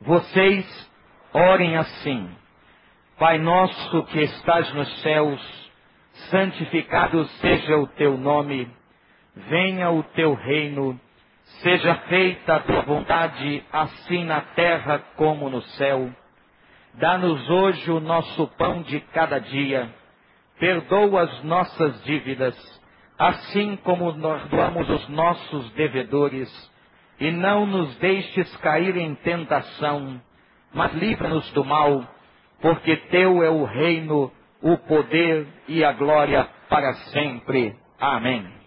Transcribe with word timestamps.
vocês 0.00 0.90
orem 1.32 1.76
assim: 1.76 2.30
Pai 3.18 3.38
nosso 3.38 4.04
que 4.04 4.20
estás 4.20 4.72
nos 4.74 5.02
céus, 5.02 5.70
santificado 6.30 7.24
seja 7.40 7.76
o 7.76 7.86
teu 7.88 8.16
nome, 8.16 8.70
venha 9.34 9.90
o 9.90 10.02
teu 10.02 10.34
reino, 10.34 10.98
seja 11.62 11.94
feita 12.08 12.56
a 12.56 12.60
tua 12.60 12.82
vontade, 12.82 13.64
assim 13.72 14.24
na 14.24 14.40
terra 14.40 15.00
como 15.16 15.50
no 15.50 15.62
céu. 15.62 16.10
Dá-nos 16.94 17.48
hoje 17.50 17.90
o 17.90 18.00
nosso 18.00 18.46
pão 18.56 18.82
de 18.82 19.00
cada 19.00 19.38
dia, 19.38 19.88
perdoa 20.58 21.22
as 21.22 21.44
nossas 21.44 22.02
dívidas, 22.04 22.56
assim 23.18 23.76
como 23.76 24.12
nós 24.12 24.48
doamos 24.48 24.88
os 24.88 25.08
nossos 25.08 25.70
devedores, 25.72 26.48
e 27.20 27.30
não 27.30 27.66
nos 27.66 27.96
deixes 27.98 28.56
cair 28.58 28.96
em 28.96 29.14
tentação, 29.16 30.20
mas 30.72 30.92
livra-nos 30.94 31.50
do 31.52 31.64
mal, 31.64 32.06
porque 32.60 32.96
teu 32.96 33.42
é 33.42 33.50
o 33.50 33.64
reino, 33.64 34.32
o 34.62 34.76
poder 34.78 35.46
e 35.66 35.84
a 35.84 35.92
glória 35.92 36.48
para 36.68 36.92
sempre. 37.12 37.76
Amém. 38.00 38.58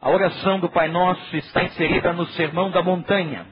A 0.00 0.10
oração 0.10 0.60
do 0.60 0.68
Pai 0.68 0.88
Nosso 0.88 1.36
está 1.36 1.64
inserida 1.64 2.12
no 2.12 2.26
Sermão 2.26 2.70
da 2.70 2.82
Montanha. 2.82 3.46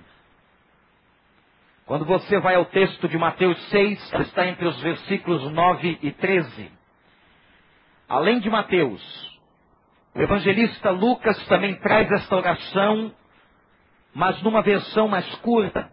Quando 1.86 2.04
você 2.04 2.38
vai 2.40 2.54
ao 2.54 2.64
texto 2.64 3.08
de 3.08 3.18
Mateus 3.18 3.60
6, 3.68 4.12
está 4.20 4.46
entre 4.46 4.66
os 4.66 4.80
versículos 4.80 5.42
9 5.52 5.98
e 6.02 6.12
13. 6.12 6.72
Além 8.08 8.40
de 8.40 8.48
Mateus, 8.48 9.33
o 10.14 10.22
evangelista 10.22 10.90
Lucas 10.90 11.36
também 11.46 11.74
traz 11.76 12.10
esta 12.10 12.36
oração, 12.36 13.12
mas 14.14 14.40
numa 14.42 14.62
versão 14.62 15.08
mais 15.08 15.26
curta. 15.36 15.90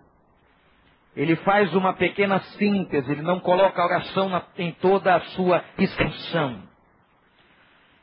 Ele 1.15 1.35
faz 1.37 1.73
uma 1.73 1.93
pequena 1.93 2.39
síntese, 2.39 3.11
ele 3.11 3.21
não 3.21 3.39
coloca 3.39 3.81
a 3.81 3.85
oração 3.85 4.29
na, 4.29 4.43
em 4.57 4.71
toda 4.73 5.15
a 5.15 5.21
sua 5.21 5.63
extensão. 5.77 6.63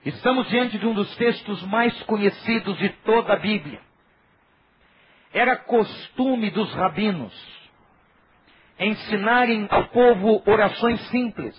Estamos 0.05 0.49
diante 0.49 0.79
de 0.79 0.87
um 0.87 0.93
dos 0.93 1.15
textos 1.17 1.63
mais 1.65 2.03
conhecidos 2.03 2.77
de 2.79 2.89
toda 3.05 3.33
a 3.33 3.37
Bíblia. 3.37 3.81
Era 5.33 5.57
costume 5.57 6.51
dos 6.51 6.73
rabinos 6.75 7.59
ensinarem 8.79 9.67
ao 9.71 9.89
povo 9.89 10.43
orações 10.47 11.01
simples, 11.09 11.57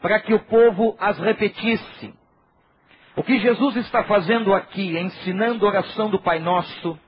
para 0.00 0.20
que 0.20 0.32
o 0.32 0.40
povo 0.40 0.96
as 0.98 1.18
repetisse. 1.18 2.19
O 3.16 3.22
que 3.22 3.38
Jesus 3.40 3.76
está 3.76 4.04
fazendo 4.04 4.54
aqui, 4.54 4.96
ensinando 4.96 5.66
a 5.66 5.70
oração 5.70 6.10
do 6.10 6.20
Pai 6.20 6.38
Nosso, 6.38 6.98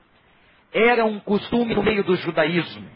era 0.71 1.05
um 1.05 1.19
costume 1.19 1.73
no 1.73 1.83
meio 1.83 2.03
do 2.03 2.15
judaísmo. 2.17 2.89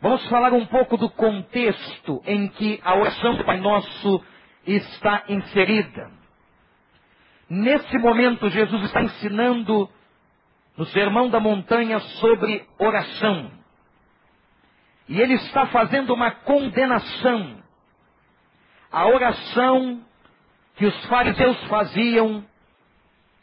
Vamos 0.00 0.26
falar 0.28 0.52
um 0.52 0.66
pouco 0.66 0.96
do 0.96 1.08
contexto 1.08 2.22
em 2.26 2.48
que 2.48 2.80
a 2.84 2.94
oração 2.96 3.36
do 3.36 3.44
Pai 3.44 3.58
Nosso 3.58 4.24
está 4.66 5.24
inserida. 5.28 6.10
Nesse 7.48 7.98
momento, 7.98 8.50
Jesus 8.50 8.82
está 8.84 9.02
ensinando 9.02 9.88
no 10.76 10.84
Sermão 10.86 11.28
da 11.28 11.38
Montanha 11.38 12.00
sobre 12.00 12.66
oração. 12.78 13.50
E 15.08 15.20
ele 15.20 15.34
está 15.34 15.66
fazendo 15.66 16.12
uma 16.12 16.30
condenação 16.30 17.62
à 18.90 19.06
oração 19.06 20.04
que 20.76 20.86
os 20.86 21.06
fariseus 21.06 21.62
faziam 21.64 22.44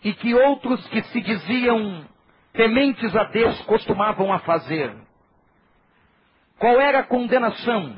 e 0.03 0.13
que 0.13 0.33
outros 0.33 0.85
que 0.87 1.01
se 1.03 1.21
diziam 1.21 2.05
tementes 2.53 3.15
a 3.15 3.25
Deus 3.25 3.59
costumavam 3.61 4.33
a 4.33 4.39
fazer. 4.39 4.93
Qual 6.57 6.79
era 6.79 6.99
a 6.99 7.03
condenação? 7.03 7.95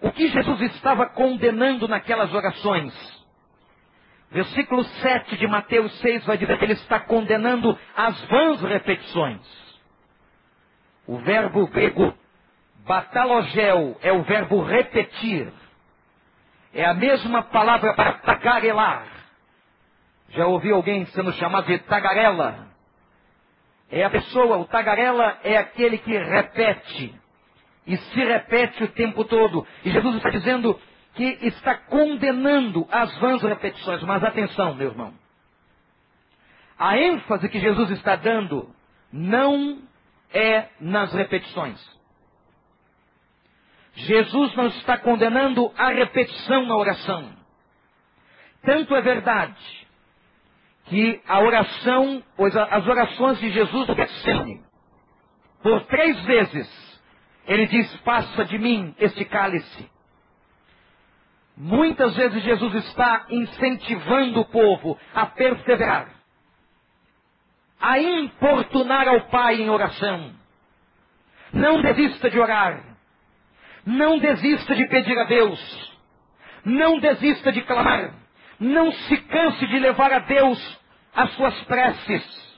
O 0.00 0.10
que 0.12 0.28
Jesus 0.28 0.60
estava 0.74 1.06
condenando 1.06 1.88
naquelas 1.88 2.32
orações? 2.32 2.94
Versículo 4.30 4.84
7 4.84 5.36
de 5.36 5.46
Mateus 5.48 5.92
6 6.00 6.24
vai 6.24 6.38
dizer 6.38 6.56
que 6.58 6.64
ele 6.64 6.74
está 6.74 7.00
condenando 7.00 7.76
as 7.96 8.20
vãs 8.26 8.62
repetições. 8.62 9.40
O 11.06 11.18
verbo 11.18 11.66
grego 11.66 12.14
batalogel 12.86 13.98
é 14.00 14.12
o 14.12 14.22
verbo 14.22 14.62
repetir. 14.62 15.52
É 16.72 16.84
a 16.84 16.94
mesma 16.94 17.42
palavra 17.42 17.94
para 17.94 18.12
tagarelar. 18.14 19.06
Já 20.30 20.46
ouviu 20.46 20.76
alguém 20.76 21.04
sendo 21.06 21.32
chamado 21.32 21.66
de 21.66 21.78
tagarela? 21.80 22.68
É 23.90 24.04
a 24.04 24.10
pessoa, 24.10 24.58
o 24.58 24.64
tagarela 24.66 25.38
é 25.42 25.56
aquele 25.56 25.98
que 25.98 26.16
repete 26.16 27.20
e 27.86 27.96
se 27.96 28.24
repete 28.24 28.84
o 28.84 28.88
tempo 28.88 29.24
todo. 29.24 29.66
E 29.84 29.90
Jesus 29.90 30.16
está 30.16 30.30
dizendo 30.30 30.80
que 31.14 31.38
está 31.42 31.74
condenando 31.74 32.86
as 32.90 33.16
vãs 33.18 33.42
repetições. 33.42 34.02
Mas 34.04 34.22
atenção, 34.22 34.74
meu 34.74 34.90
irmão. 34.90 35.12
A 36.78 36.96
ênfase 36.96 37.48
que 37.48 37.58
Jesus 37.58 37.90
está 37.90 38.14
dando 38.14 38.72
não 39.12 39.82
é 40.32 40.68
nas 40.80 41.12
repetições. 41.12 41.99
Jesus 43.94 44.54
não 44.54 44.66
está 44.66 44.98
condenando 44.98 45.72
a 45.76 45.88
repetição 45.88 46.64
na 46.66 46.76
oração. 46.76 47.32
Tanto 48.62 48.94
é 48.94 49.00
verdade 49.00 49.88
que 50.86 51.20
a 51.26 51.40
oração, 51.40 52.22
as 52.70 52.86
orações 52.86 53.38
de 53.38 53.50
Jesus 53.50 53.88
no 53.88 53.96
por 55.62 55.82
três 55.86 56.20
vezes, 56.24 57.00
ele 57.46 57.66
diz: 57.66 57.96
Passa 57.98 58.44
de 58.44 58.58
mim 58.58 58.94
este 58.98 59.24
cálice. 59.24 59.90
Muitas 61.56 62.16
vezes 62.16 62.42
Jesus 62.42 62.74
está 62.86 63.26
incentivando 63.28 64.40
o 64.40 64.44
povo 64.46 64.98
a 65.14 65.26
perseverar, 65.26 66.08
a 67.78 67.98
importunar 67.98 69.06
ao 69.06 69.28
Pai 69.28 69.60
em 69.60 69.68
oração. 69.68 70.32
Não 71.52 71.82
desista 71.82 72.30
de 72.30 72.38
orar. 72.38 72.89
Não 73.90 74.18
desista 74.18 74.74
de 74.76 74.86
pedir 74.86 75.18
a 75.18 75.24
Deus. 75.24 75.98
Não 76.64 77.00
desista 77.00 77.50
de 77.50 77.60
clamar. 77.62 78.14
Não 78.60 78.92
se 78.92 79.16
canse 79.16 79.66
de 79.66 79.78
levar 79.80 80.12
a 80.12 80.20
Deus 80.20 80.80
as 81.12 81.32
suas 81.32 81.60
preces. 81.64 82.50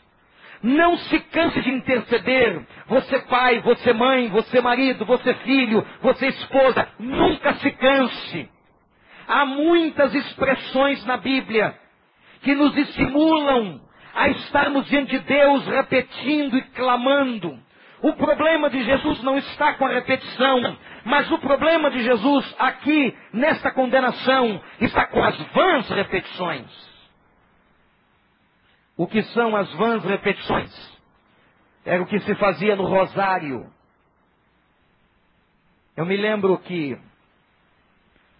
Não 0.62 0.98
se 0.98 1.18
canse 1.20 1.62
de 1.62 1.70
interceder. 1.70 2.66
Você 2.86 3.18
pai, 3.20 3.60
você 3.60 3.94
mãe, 3.94 4.28
você 4.28 4.60
marido, 4.60 5.06
você 5.06 5.32
filho, 5.36 5.86
você 6.02 6.26
esposa, 6.28 6.86
nunca 6.98 7.54
se 7.54 7.70
canse. 7.70 8.50
Há 9.26 9.46
muitas 9.46 10.14
expressões 10.14 11.02
na 11.06 11.16
Bíblia 11.16 11.74
que 12.42 12.54
nos 12.54 12.76
estimulam 12.76 13.80
a 14.14 14.28
estarmos 14.28 14.86
diante 14.86 15.12
de 15.12 15.20
Deus 15.20 15.66
repetindo 15.66 16.58
e 16.58 16.62
clamando. 16.62 17.58
O 18.02 18.12
problema 18.14 18.68
de 18.68 18.82
Jesus 18.82 19.22
não 19.22 19.38
está 19.38 19.74
com 19.74 19.86
a 19.86 19.90
repetição, 19.90 20.76
mas 21.04 21.30
o 21.30 21.38
problema 21.38 21.88
de 21.88 22.02
Jesus 22.02 22.56
aqui, 22.58 23.16
nesta 23.32 23.70
condenação, 23.70 24.60
está 24.80 25.06
com 25.06 25.22
as 25.22 25.38
vãs 25.52 25.88
repetições. 25.88 26.92
O 28.96 29.06
que 29.06 29.22
são 29.22 29.54
as 29.54 29.72
vãs 29.74 30.02
repetições? 30.02 31.00
Era 31.84 32.02
o 32.02 32.06
que 32.06 32.18
se 32.18 32.34
fazia 32.34 32.74
no 32.74 32.86
rosário. 32.86 33.72
Eu 35.96 36.04
me 36.04 36.16
lembro 36.16 36.58
que 36.58 36.98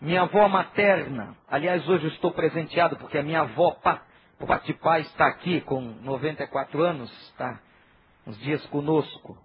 minha 0.00 0.22
avó 0.22 0.48
materna, 0.48 1.36
aliás, 1.48 1.88
hoje 1.88 2.08
estou 2.08 2.32
presenteado 2.32 2.96
porque 2.96 3.18
a 3.18 3.22
minha 3.22 3.42
avó, 3.42 3.76
de 4.64 4.74
pai, 4.74 5.02
está 5.02 5.28
aqui 5.28 5.60
com 5.60 5.80
94 5.80 6.82
anos, 6.82 7.12
está 7.28 7.60
uns 8.26 8.36
dias 8.40 8.64
conosco. 8.66 9.38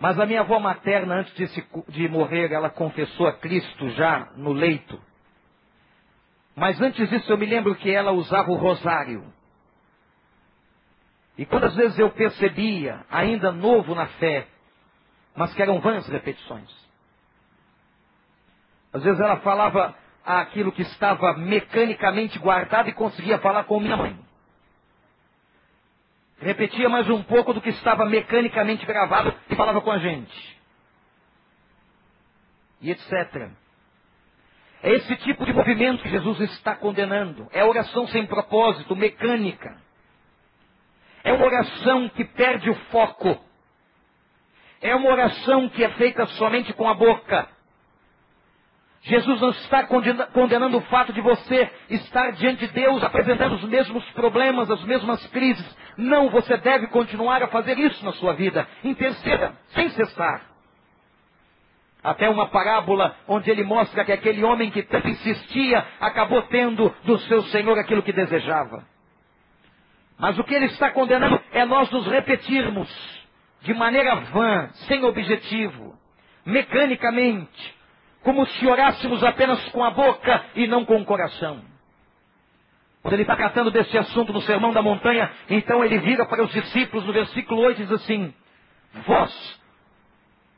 Mas 0.00 0.18
a 0.18 0.26
minha 0.26 0.40
avó 0.40 0.60
materna, 0.60 1.16
antes 1.16 1.34
de, 1.34 1.48
se, 1.48 1.66
de 1.88 2.08
morrer, 2.08 2.52
ela 2.52 2.70
confessou 2.70 3.26
a 3.26 3.32
Cristo 3.32 3.90
já 3.90 4.30
no 4.36 4.52
leito. 4.52 5.00
Mas 6.54 6.80
antes 6.80 7.08
disso, 7.08 7.30
eu 7.32 7.38
me 7.38 7.46
lembro 7.46 7.74
que 7.74 7.90
ela 7.90 8.12
usava 8.12 8.50
o 8.50 8.56
rosário. 8.56 9.32
E 11.36 11.44
quantas 11.44 11.74
vezes 11.74 11.98
eu 11.98 12.10
percebia, 12.10 13.04
ainda 13.10 13.52
novo 13.52 13.94
na 13.94 14.06
fé, 14.06 14.46
mas 15.36 15.54
que 15.54 15.62
eram 15.62 15.80
vãs 15.80 16.06
repetições. 16.08 16.68
Às 18.92 19.04
vezes 19.04 19.20
ela 19.20 19.36
falava 19.38 19.94
aquilo 20.24 20.72
que 20.72 20.82
estava 20.82 21.34
mecanicamente 21.34 22.38
guardado 22.38 22.88
e 22.88 22.92
conseguia 22.92 23.38
falar 23.38 23.64
com 23.64 23.78
minha 23.80 23.96
mãe. 23.96 24.27
Repetia 26.40 26.88
mais 26.88 27.08
um 27.10 27.22
pouco 27.22 27.52
do 27.52 27.60
que 27.60 27.70
estava 27.70 28.06
mecanicamente 28.06 28.86
gravado 28.86 29.34
e 29.50 29.56
falava 29.56 29.80
com 29.80 29.90
a 29.90 29.98
gente. 29.98 30.58
E 32.80 32.90
etc. 32.92 33.50
É 34.82 34.92
esse 34.92 35.16
tipo 35.16 35.44
de 35.44 35.52
movimento 35.52 36.02
que 36.02 36.08
Jesus 36.08 36.40
está 36.52 36.76
condenando. 36.76 37.48
É 37.52 37.64
oração 37.64 38.06
sem 38.08 38.24
propósito, 38.26 38.94
mecânica. 38.94 39.82
é 41.24 41.32
uma 41.32 41.44
oração 41.44 42.08
que 42.10 42.24
perde 42.24 42.70
o 42.70 42.74
foco. 42.90 43.44
É 44.80 44.94
uma 44.94 45.10
oração 45.10 45.68
que 45.70 45.82
é 45.82 45.90
feita 45.90 46.24
somente 46.26 46.72
com 46.72 46.88
a 46.88 46.94
boca. 46.94 47.48
Jesus 49.08 49.40
não 49.40 49.50
está 49.50 49.84
condenando 49.84 50.76
o 50.76 50.82
fato 50.82 51.14
de 51.14 51.20
você 51.22 51.70
estar 51.88 52.32
diante 52.32 52.66
de 52.66 52.72
Deus 52.74 53.02
apresentando 53.02 53.54
os 53.54 53.64
mesmos 53.64 54.04
problemas, 54.10 54.70
as 54.70 54.84
mesmas 54.84 55.26
crises. 55.28 55.76
Não, 55.96 56.28
você 56.28 56.58
deve 56.58 56.88
continuar 56.88 57.42
a 57.42 57.48
fazer 57.48 57.78
isso 57.78 58.04
na 58.04 58.12
sua 58.12 58.34
vida. 58.34 58.68
Interceda, 58.84 59.54
sem 59.68 59.88
cessar. 59.90 60.42
Até 62.04 62.28
uma 62.28 62.48
parábola 62.48 63.16
onde 63.26 63.50
ele 63.50 63.64
mostra 63.64 64.04
que 64.04 64.12
aquele 64.12 64.44
homem 64.44 64.70
que 64.70 64.82
tanto 64.82 65.08
insistia 65.08 65.86
acabou 66.00 66.42
tendo 66.42 66.94
do 67.04 67.18
seu 67.20 67.42
Senhor 67.44 67.78
aquilo 67.78 68.02
que 68.02 68.12
desejava. 68.12 68.84
Mas 70.18 70.38
o 70.38 70.44
que 70.44 70.54
ele 70.54 70.66
está 70.66 70.90
condenando 70.90 71.40
é 71.50 71.64
nós 71.64 71.90
nos 71.90 72.06
repetirmos 72.06 72.88
de 73.62 73.72
maneira 73.72 74.16
vã, 74.16 74.68
sem 74.86 75.02
objetivo, 75.02 75.98
mecanicamente, 76.44 77.77
como 78.22 78.46
se 78.46 78.66
orássemos 78.66 79.22
apenas 79.24 79.62
com 79.70 79.82
a 79.84 79.90
boca 79.90 80.44
e 80.54 80.66
não 80.66 80.84
com 80.84 81.00
o 81.00 81.04
coração. 81.04 81.62
Quando 83.02 83.14
ele 83.14 83.22
está 83.22 83.36
tratando 83.36 83.70
desse 83.70 83.96
assunto 83.96 84.32
no 84.32 84.42
Sermão 84.42 84.72
da 84.72 84.82
Montanha, 84.82 85.30
então 85.48 85.84
ele 85.84 85.98
vira 85.98 86.26
para 86.26 86.42
os 86.42 86.52
discípulos 86.52 87.06
no 87.06 87.12
versículo 87.12 87.62
8 87.62 87.80
e 87.80 87.84
diz 87.84 87.92
assim: 87.92 88.34
Vós 89.06 89.58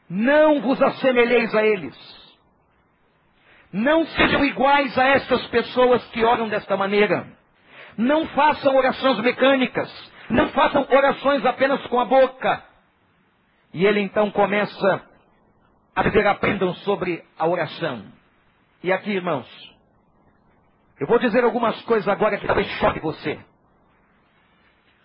não 0.08 0.60
vos 0.60 0.82
assemelheis 0.82 1.54
a 1.54 1.64
eles. 1.64 2.20
Não 3.72 4.04
sejam 4.06 4.44
iguais 4.44 4.98
a 4.98 5.06
estas 5.10 5.46
pessoas 5.46 6.04
que 6.06 6.24
oram 6.24 6.48
desta 6.48 6.76
maneira. 6.76 7.28
Não 7.96 8.26
façam 8.28 8.74
orações 8.74 9.20
mecânicas. 9.20 10.12
Não 10.28 10.48
façam 10.48 10.84
orações 10.90 11.46
apenas 11.46 11.86
com 11.86 12.00
a 12.00 12.04
boca. 12.04 12.64
E 13.72 13.86
ele 13.86 14.00
então 14.00 14.30
começa 14.32 15.09
a 16.00 16.08
dizer: 16.08 16.26
aprendam 16.26 16.74
sobre 16.76 17.22
a 17.38 17.46
oração. 17.46 18.04
E 18.82 18.92
aqui, 18.92 19.10
irmãos, 19.10 19.46
eu 20.98 21.06
vou 21.06 21.18
dizer 21.18 21.44
algumas 21.44 21.80
coisas 21.82 22.08
agora 22.08 22.38
que 22.38 22.46
talvez 22.46 22.66
choque 22.78 23.00
você. 23.00 23.38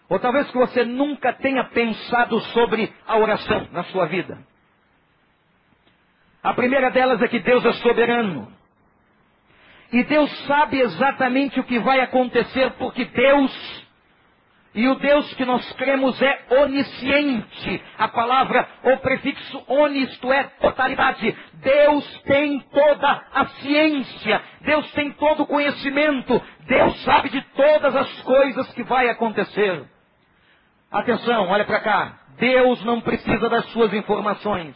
Ou 0.08 0.20
talvez 0.20 0.50
que 0.52 0.58
você 0.58 0.86
nunca 0.86 1.34
tenha 1.34 1.64
pensado 1.66 2.40
sobre 2.40 2.94
a 3.08 3.18
oração 3.18 3.68
na 3.72 3.84
sua 3.86 4.06
vida. 4.06 4.38
A 6.44 6.54
primeira 6.54 6.92
delas 6.92 7.22
é 7.22 7.28
que 7.28 7.40
Deus 7.40 7.66
é 7.66 7.74
soberano. 7.74 8.54
E 9.92 10.04
Deus 10.04 10.30
sabe 10.46 10.80
exatamente 10.80 11.60
o 11.60 11.64
que 11.64 11.80
vai 11.80 12.02
acontecer, 12.02 12.72
porque 12.74 13.06
Deus 13.06 13.85
e 14.76 14.90
o 14.90 14.96
Deus 14.96 15.34
que 15.36 15.46
nós 15.46 15.72
cremos 15.74 16.22
é 16.22 16.46
onisciente. 16.50 17.82
A 17.98 18.10
palavra, 18.10 18.68
o 18.84 18.98
prefixo 18.98 19.64
onisto 19.70 20.34
é 20.34 20.44
totalidade. 20.44 21.34
Deus 21.54 22.22
tem 22.24 22.60
toda 22.60 23.24
a 23.34 23.46
ciência. 23.62 24.42
Deus 24.62 24.92
tem 24.92 25.14
todo 25.14 25.44
o 25.44 25.48
conhecimento. 25.48 26.42
Deus 26.68 27.04
sabe 27.04 27.30
de 27.30 27.42
todas 27.56 27.96
as 27.96 28.22
coisas 28.24 28.70
que 28.74 28.84
vai 28.84 29.08
acontecer. 29.08 29.86
Atenção, 30.92 31.48
olha 31.48 31.64
para 31.64 31.80
cá. 31.80 32.20
Deus 32.38 32.84
não 32.84 33.00
precisa 33.00 33.48
das 33.48 33.66
suas 33.68 33.94
informações. 33.94 34.76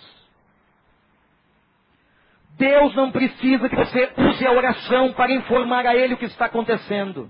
Deus 2.58 2.96
não 2.96 3.12
precisa 3.12 3.68
que 3.68 3.76
você 3.76 4.14
use 4.16 4.48
a 4.48 4.52
oração 4.54 5.12
para 5.12 5.34
informar 5.34 5.86
a 5.86 5.94
Ele 5.94 6.14
o 6.14 6.18
que 6.18 6.26
está 6.26 6.46
acontecendo. 6.46 7.30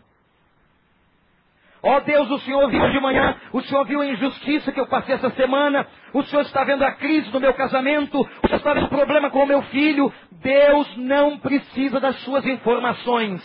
Ó 1.82 1.96
oh 1.96 2.00
Deus, 2.02 2.30
o 2.30 2.40
Senhor 2.40 2.70
viu 2.70 2.90
de 2.92 3.00
manhã, 3.00 3.40
o 3.54 3.62
Senhor 3.62 3.86
viu 3.86 4.02
a 4.02 4.06
injustiça 4.06 4.72
que 4.72 4.80
eu 4.80 4.88
passei 4.88 5.16
essa 5.16 5.30
semana, 5.32 5.88
o 6.14 6.22
Senhor 6.24 6.42
está 6.42 6.64
vendo 6.66 6.84
a 6.84 6.92
crise 6.92 7.32
do 7.32 7.40
meu 7.40 7.54
casamento, 7.54 8.20
o 8.20 8.48
Senhor 8.48 8.58
está 8.58 8.74
vendo 8.74 8.90
problema 8.90 9.30
com 9.30 9.44
o 9.44 9.48
meu 9.48 9.62
filho. 9.64 10.12
Deus 10.32 10.98
não 10.98 11.38
precisa 11.38 12.00
das 12.00 12.18
suas 12.24 12.46
informações. 12.46 13.42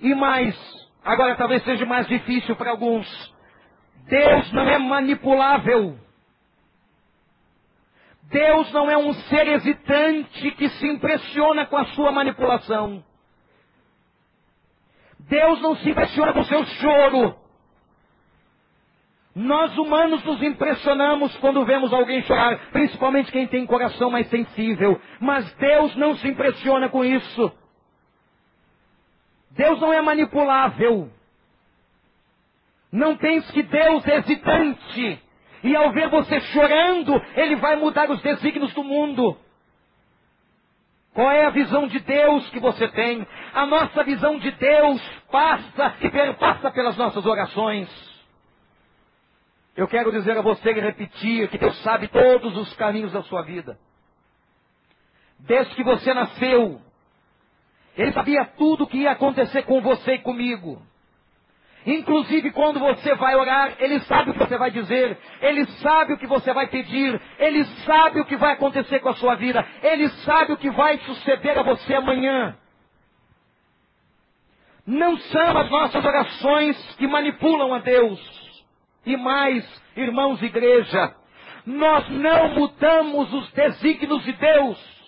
E 0.00 0.14
mais, 0.14 0.54
agora 1.02 1.36
talvez 1.36 1.62
seja 1.64 1.86
mais 1.86 2.06
difícil 2.08 2.54
para 2.56 2.70
alguns. 2.70 3.06
Deus 4.06 4.52
não 4.52 4.68
é 4.68 4.78
manipulável. 4.78 5.98
Deus 8.24 8.72
não 8.72 8.90
é 8.90 8.96
um 8.96 9.12
ser 9.14 9.48
hesitante 9.48 10.50
que 10.52 10.68
se 10.68 10.86
impressiona 10.86 11.66
com 11.66 11.76
a 11.76 11.86
sua 11.86 12.12
manipulação. 12.12 13.02
Deus 15.30 15.62
não 15.62 15.76
se 15.76 15.88
impressiona 15.88 16.32
com 16.32 16.44
seu 16.44 16.64
choro. 16.64 17.36
Nós 19.32 19.78
humanos 19.78 20.24
nos 20.24 20.42
impressionamos 20.42 21.36
quando 21.38 21.64
vemos 21.64 21.92
alguém 21.92 22.20
chorar, 22.22 22.58
principalmente 22.72 23.30
quem 23.30 23.46
tem 23.46 23.64
coração 23.64 24.10
mais 24.10 24.28
sensível. 24.28 25.00
Mas 25.20 25.50
Deus 25.54 25.94
não 25.94 26.16
se 26.16 26.26
impressiona 26.26 26.88
com 26.88 27.04
isso. 27.04 27.52
Deus 29.52 29.80
não 29.80 29.92
é 29.92 30.02
manipulável. 30.02 31.08
Não 32.90 33.16
pense 33.16 33.52
que 33.52 33.62
Deus 33.62 34.06
é 34.08 34.16
hesitante. 34.16 35.22
E 35.62 35.76
ao 35.76 35.92
ver 35.92 36.08
você 36.08 36.40
chorando, 36.40 37.14
Ele 37.36 37.54
vai 37.54 37.76
mudar 37.76 38.10
os 38.10 38.20
desígnios 38.20 38.74
do 38.74 38.82
mundo. 38.82 39.38
Qual 41.12 41.30
é 41.30 41.44
a 41.44 41.50
visão 41.50 41.88
de 41.88 41.98
Deus 42.00 42.48
que 42.50 42.60
você 42.60 42.86
tem? 42.88 43.26
A 43.52 43.66
nossa 43.66 44.04
visão 44.04 44.38
de 44.38 44.50
Deus 44.52 45.02
passa 45.30 45.96
e 46.00 46.08
perpassa 46.08 46.70
pelas 46.70 46.96
nossas 46.96 47.26
orações. 47.26 47.88
Eu 49.76 49.88
quero 49.88 50.12
dizer 50.12 50.36
a 50.38 50.42
você 50.42 50.70
e 50.70 50.80
repetir 50.80 51.48
que 51.48 51.58
Deus 51.58 51.76
sabe 51.82 52.06
todos 52.08 52.56
os 52.56 52.72
caminhos 52.74 53.12
da 53.12 53.22
sua 53.22 53.42
vida. 53.42 53.78
Desde 55.38 55.74
que 55.74 55.82
você 55.82 56.12
nasceu, 56.12 56.80
Ele 57.96 58.12
sabia 58.12 58.44
tudo 58.56 58.84
o 58.84 58.86
que 58.86 58.98
ia 58.98 59.12
acontecer 59.12 59.62
com 59.62 59.80
você 59.80 60.14
e 60.14 60.18
comigo. 60.18 60.80
Inclusive 61.86 62.50
quando 62.50 62.78
você 62.78 63.14
vai 63.14 63.34
orar, 63.34 63.74
Ele 63.78 64.00
sabe 64.00 64.30
o 64.30 64.32
que 64.34 64.38
você 64.38 64.58
vai 64.58 64.70
dizer, 64.70 65.16
Ele 65.40 65.66
sabe 65.82 66.12
o 66.12 66.18
que 66.18 66.26
você 66.26 66.52
vai 66.52 66.66
pedir, 66.66 67.20
Ele 67.38 67.64
sabe 67.86 68.20
o 68.20 68.24
que 68.24 68.36
vai 68.36 68.52
acontecer 68.52 69.00
com 69.00 69.08
a 69.08 69.14
sua 69.14 69.34
vida, 69.36 69.66
Ele 69.82 70.08
sabe 70.24 70.52
o 70.52 70.56
que 70.56 70.70
vai 70.70 70.98
suceder 70.98 71.58
a 71.58 71.62
você 71.62 71.94
amanhã. 71.94 72.56
Não 74.86 75.16
são 75.16 75.58
as 75.58 75.70
nossas 75.70 76.04
orações 76.04 76.96
que 76.96 77.06
manipulam 77.06 77.72
a 77.72 77.78
Deus. 77.78 78.20
E 79.06 79.16
mais, 79.16 79.64
irmãos 79.96 80.42
igreja, 80.42 81.14
nós 81.64 82.08
não 82.10 82.54
mudamos 82.54 83.32
os 83.32 83.50
desígnios 83.52 84.22
de 84.24 84.32
Deus. 84.32 84.99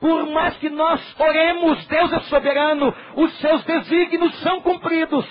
Por 0.00 0.30
mais 0.30 0.56
que 0.56 0.70
nós 0.70 1.20
oremos, 1.20 1.86
Deus 1.86 2.12
é 2.12 2.20
soberano, 2.20 2.94
os 3.16 3.38
seus 3.38 3.62
desígnios 3.64 4.34
são 4.40 4.62
cumpridos. 4.62 5.26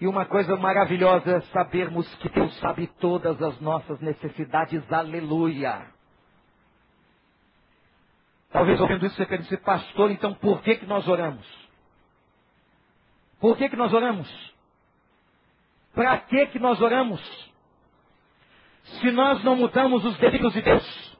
E 0.00 0.06
uma 0.08 0.26
coisa 0.26 0.56
maravilhosa 0.56 1.36
é 1.36 1.40
sabermos 1.52 2.12
que 2.16 2.28
Deus 2.28 2.52
sabe 2.58 2.88
todas 2.98 3.40
as 3.40 3.60
nossas 3.60 4.00
necessidades, 4.00 4.92
aleluia. 4.92 5.86
Talvez 8.50 8.80
ouvindo 8.80 9.06
isso 9.06 9.16
você 9.16 9.26
pense, 9.26 9.56
pastor, 9.58 10.10
então 10.10 10.34
por 10.34 10.60
que, 10.62 10.76
que 10.76 10.86
nós 10.86 11.06
oramos? 11.06 11.46
Por 13.40 13.56
que, 13.56 13.68
que 13.68 13.76
nós 13.76 13.92
oramos? 13.92 14.54
Para 15.94 16.18
que, 16.18 16.46
que 16.46 16.58
nós 16.58 16.80
oramos? 16.80 17.43
Se 18.84 19.10
nós 19.10 19.42
não 19.42 19.56
mudamos 19.56 20.04
os 20.04 20.16
desígnios 20.18 20.52
de 20.52 20.62
Deus, 20.62 21.18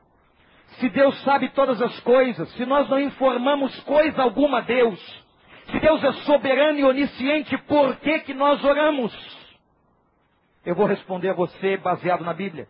se 0.78 0.88
Deus 0.88 1.18
sabe 1.22 1.48
todas 1.50 1.80
as 1.80 1.98
coisas, 2.00 2.48
se 2.52 2.66
nós 2.66 2.88
não 2.88 3.00
informamos 3.00 3.78
coisa 3.80 4.22
alguma 4.22 4.58
a 4.58 4.62
Deus, 4.62 5.24
se 5.70 5.80
Deus 5.80 6.02
é 6.04 6.12
soberano 6.24 6.78
e 6.78 6.84
onisciente, 6.84 7.56
por 7.58 7.96
que, 7.96 8.20
que 8.20 8.34
nós 8.34 8.62
oramos? 8.62 9.12
Eu 10.64 10.74
vou 10.74 10.86
responder 10.86 11.30
a 11.30 11.34
você 11.34 11.76
baseado 11.76 12.24
na 12.24 12.32
Bíblia. 12.32 12.68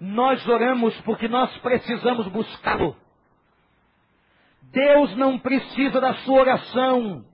Nós 0.00 0.46
oramos 0.46 0.98
porque 1.02 1.28
nós 1.28 1.56
precisamos 1.58 2.28
buscá-lo. 2.28 2.96
Deus 4.62 5.16
não 5.16 5.38
precisa 5.38 6.00
da 6.00 6.14
sua 6.16 6.40
oração. 6.40 7.24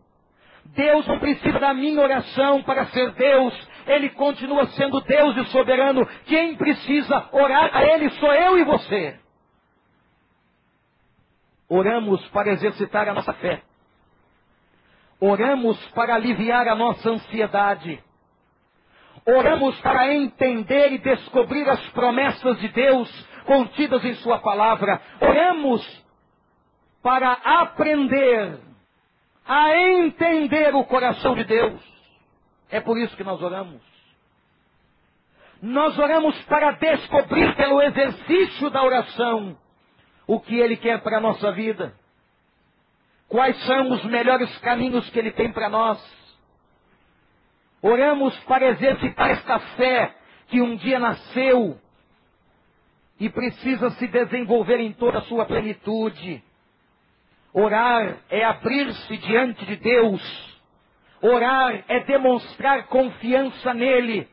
Deus 0.66 1.06
não 1.06 1.18
precisa 1.18 1.58
da 1.58 1.74
minha 1.74 2.00
oração 2.00 2.62
para 2.62 2.86
ser 2.86 3.10
Deus. 3.12 3.68
Ele 3.86 4.10
continua 4.10 4.66
sendo 4.68 5.00
Deus 5.00 5.36
e 5.36 5.44
soberano. 5.46 6.06
Quem 6.26 6.56
precisa 6.56 7.28
orar 7.32 7.70
a 7.74 7.84
Ele 7.84 8.10
sou 8.10 8.32
eu 8.32 8.58
e 8.58 8.64
você. 8.64 9.18
Oramos 11.68 12.26
para 12.28 12.52
exercitar 12.52 13.08
a 13.08 13.14
nossa 13.14 13.32
fé. 13.34 13.62
Oramos 15.18 15.78
para 15.90 16.14
aliviar 16.14 16.68
a 16.68 16.74
nossa 16.74 17.08
ansiedade. 17.08 18.02
Oramos 19.24 19.80
para 19.80 20.12
entender 20.12 20.92
e 20.92 20.98
descobrir 20.98 21.68
as 21.68 21.80
promessas 21.90 22.58
de 22.58 22.68
Deus 22.68 23.28
contidas 23.44 24.04
em 24.04 24.14
Sua 24.16 24.38
palavra. 24.38 25.00
Oramos 25.20 26.04
para 27.02 27.32
aprender 27.32 28.58
a 29.46 29.76
entender 29.76 30.74
o 30.74 30.84
coração 30.84 31.34
de 31.34 31.44
Deus. 31.44 31.91
É 32.72 32.80
por 32.80 32.96
isso 32.96 33.14
que 33.14 33.22
nós 33.22 33.40
oramos. 33.42 33.82
Nós 35.60 35.96
oramos 35.98 36.36
para 36.44 36.72
descobrir 36.72 37.54
pelo 37.54 37.82
exercício 37.82 38.70
da 38.70 38.82
oração 38.82 39.56
o 40.26 40.40
que 40.40 40.58
Ele 40.58 40.78
quer 40.78 41.02
para 41.02 41.18
a 41.18 41.20
nossa 41.20 41.52
vida. 41.52 41.94
Quais 43.28 43.62
são 43.66 43.92
os 43.92 44.02
melhores 44.04 44.56
caminhos 44.60 45.08
que 45.10 45.18
Ele 45.18 45.32
tem 45.32 45.52
para 45.52 45.68
nós. 45.68 46.02
Oramos 47.82 48.36
para 48.44 48.68
exercitar 48.70 49.30
esta 49.30 49.58
fé 49.76 50.16
que 50.48 50.62
um 50.62 50.74
dia 50.76 50.98
nasceu 50.98 51.78
e 53.20 53.28
precisa 53.28 53.90
se 53.90 54.08
desenvolver 54.08 54.80
em 54.80 54.94
toda 54.94 55.18
a 55.18 55.22
sua 55.22 55.44
plenitude. 55.44 56.42
Orar 57.52 58.16
é 58.30 58.42
abrir-se 58.44 59.16
diante 59.18 59.66
de 59.66 59.76
Deus. 59.76 60.51
Orar 61.22 61.84
é 61.86 62.00
demonstrar 62.00 62.88
confiança 62.88 63.72
nele. 63.72 64.28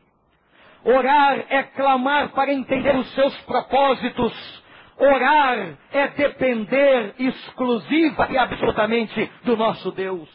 Orar 0.84 1.46
é 1.48 1.62
clamar 1.62 2.30
para 2.30 2.52
entender 2.52 2.96
os 2.96 3.08
seus 3.14 3.40
propósitos. 3.42 4.64
Orar 4.98 5.78
é 5.92 6.08
depender 6.08 7.14
exclusiva 7.16 8.28
e 8.30 8.36
absolutamente 8.36 9.32
do 9.44 9.56
nosso 9.56 9.92
Deus. 9.92 10.28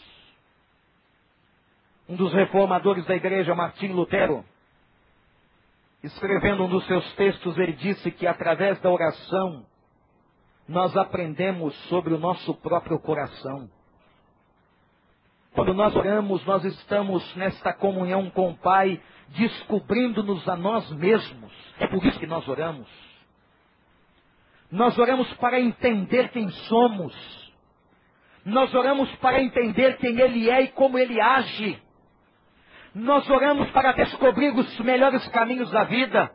Um 2.07 2.15
dos 2.15 2.33
reformadores 2.33 3.05
da 3.05 3.15
igreja, 3.15 3.53
Martim 3.53 3.88
Lutero, 3.88 4.45
escrevendo 6.03 6.63
um 6.63 6.69
dos 6.69 6.85
seus 6.85 7.13
textos, 7.15 7.57
ele 7.57 7.74
disse 7.74 8.12
que 8.12 8.25
através 8.25 8.79
da 8.79 8.89
oração, 8.89 9.65
nós 10.67 10.95
aprendemos 10.95 11.75
sobre 11.89 12.13
o 12.13 12.19
nosso 12.19 12.53
próprio 12.55 13.00
coração. 13.00 13.69
Quando 15.55 15.74
nós 15.74 15.95
oramos, 15.95 16.45
nós 16.45 16.65
estamos 16.65 17.35
nesta 17.38 17.71
comunhão 17.71 18.29
com 18.29 18.50
o 18.50 18.57
Pai, 18.57 19.01
descobrindo-nos 19.29 20.47
a 20.50 20.57
nós 20.57 20.91
mesmos. 20.91 21.51
É 21.79 21.88
por 21.88 22.05
isso 22.05 22.19
que 22.19 22.27
nós 22.27 22.45
oramos. 22.45 22.85
Nós 24.69 24.97
oramos 24.97 25.31
para 25.35 25.62
entender 25.62 26.29
quem 26.31 26.50
somos. 26.50 27.15
Nós 28.43 28.74
oramos 28.75 29.09
para 29.15 29.41
entender 29.41 29.95
quem 29.97 30.19
Ele 30.19 30.50
é 30.50 30.63
e 30.63 30.67
como 30.67 31.00
Ele 31.00 31.21
age. 31.21 31.81
Nós 32.93 33.27
oramos 33.29 33.71
para 33.71 33.93
descobrir 33.93 34.53
os 34.53 34.79
melhores 34.81 35.25
caminhos 35.29 35.71
da 35.71 35.85
vida. 35.85 36.31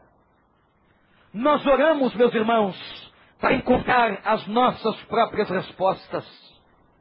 Nós 1.35 1.65
oramos, 1.67 2.15
meus 2.15 2.35
irmãos, 2.35 3.13
para 3.39 3.53
encontrar 3.53 4.23
as 4.25 4.47
nossas 4.47 4.97
próprias 5.05 5.51
respostas. 5.51 6.27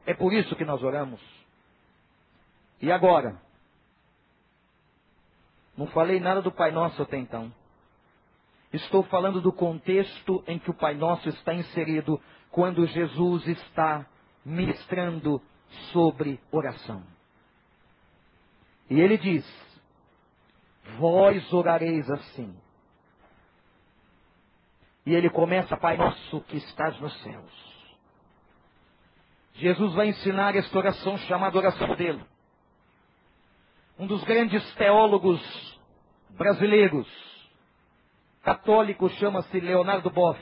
É 0.05 0.13
por 0.13 0.33
isso 0.33 0.53
que 0.57 0.65
nós 0.65 0.83
oramos. 0.83 1.38
E 2.81 2.91
agora? 2.91 3.41
Não 5.75 5.88
falei 5.88 6.19
nada 6.19 6.41
do 6.41 6.51
Pai 6.51 6.71
Nosso 6.71 7.01
até 7.01 7.17
então. 7.17 7.53
Estou 8.71 9.03
falando 9.03 9.41
do 9.41 9.51
contexto 9.51 10.43
em 10.48 10.59
que 10.59 10.69
o 10.69 10.74
Pai 10.74 10.93
Nosso 10.93 11.27
está 11.29 11.53
inserido 11.53 12.21
quando 12.51 12.86
Jesus 12.86 13.48
está 13.48 14.05
ministrando 14.45 15.41
sobre 15.91 16.39
oração. 16.51 17.03
E 18.89 19.00
ele 19.00 19.17
diz: 19.17 19.45
Vós 20.98 21.51
orareis 21.53 22.09
assim. 22.09 22.55
E 25.05 25.13
ele 25.13 25.29
começa, 25.29 25.75
Pai 25.77 25.98
nosso 25.98 26.41
que 26.41 26.57
estás 26.57 27.00
nos 27.00 27.13
céus. 27.24 27.69
Jesus 29.53 29.93
vai 29.93 30.07
ensinar 30.07 30.55
esta 30.55 30.77
oração 30.77 31.17
chamada 31.19 31.57
oração 31.57 31.95
dele. 31.95 32.24
Um 34.00 34.08
dos 34.08 34.24
grandes 34.24 34.63
teólogos 34.75 35.41
brasileiros, 36.29 37.06
católico, 38.41 39.10
chama-se 39.10 39.60
Leonardo 39.60 40.10
Boff. 40.10 40.39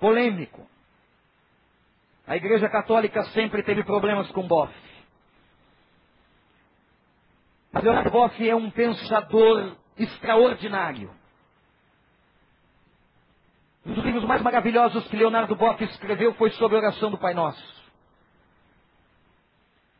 Polêmico. 0.00 0.66
A 2.26 2.34
Igreja 2.34 2.66
Católica 2.70 3.22
sempre 3.26 3.62
teve 3.62 3.84
problemas 3.84 4.26
com 4.32 4.48
Boff. 4.48 4.72
Mas 7.70 7.84
Leonardo 7.84 8.10
Boff 8.10 8.48
é 8.48 8.56
um 8.56 8.70
pensador 8.70 9.76
extraordinário. 9.98 11.14
Um 13.84 13.92
dos 13.92 14.04
livros 14.04 14.24
mais 14.24 14.40
maravilhosos 14.40 15.06
que 15.08 15.16
Leonardo 15.16 15.54
Boff 15.54 15.84
escreveu 15.84 16.32
foi 16.34 16.52
sobre 16.52 16.78
a 16.78 16.80
oração 16.80 17.10
do 17.10 17.18
Pai 17.18 17.34
Nosso. 17.34 17.81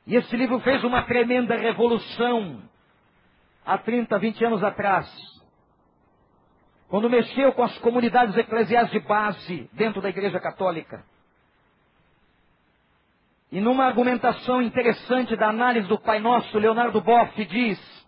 E 0.06 0.16
esse 0.16 0.36
livro 0.36 0.58
fez 0.60 0.82
uma 0.82 1.02
tremenda 1.02 1.56
revolução 1.56 2.62
há 3.64 3.78
30, 3.78 4.18
20 4.18 4.44
anos 4.44 4.64
atrás. 4.64 5.08
Quando 6.88 7.08
mexeu 7.08 7.52
com 7.52 7.62
as 7.62 7.76
comunidades 7.78 8.36
eclesiais 8.36 8.90
de 8.90 9.00
base 9.00 9.70
dentro 9.72 10.02
da 10.02 10.08
Igreja 10.08 10.40
Católica. 10.40 11.04
E 13.50 13.60
numa 13.60 13.84
argumentação 13.84 14.60
interessante 14.60 15.36
da 15.36 15.48
análise 15.48 15.86
do 15.86 15.98
Pai 15.98 16.18
Nosso, 16.18 16.58
Leonardo 16.58 17.00
Boff 17.00 17.44
diz 17.44 18.02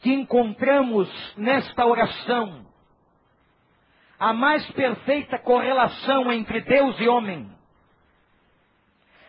que 0.00 0.12
encontramos 0.12 1.08
nesta 1.36 1.84
oração 1.84 2.66
a 4.18 4.32
mais 4.32 4.68
perfeita 4.72 5.38
correlação 5.38 6.32
entre 6.32 6.60
Deus 6.60 6.98
e 7.00 7.08
homem, 7.08 7.50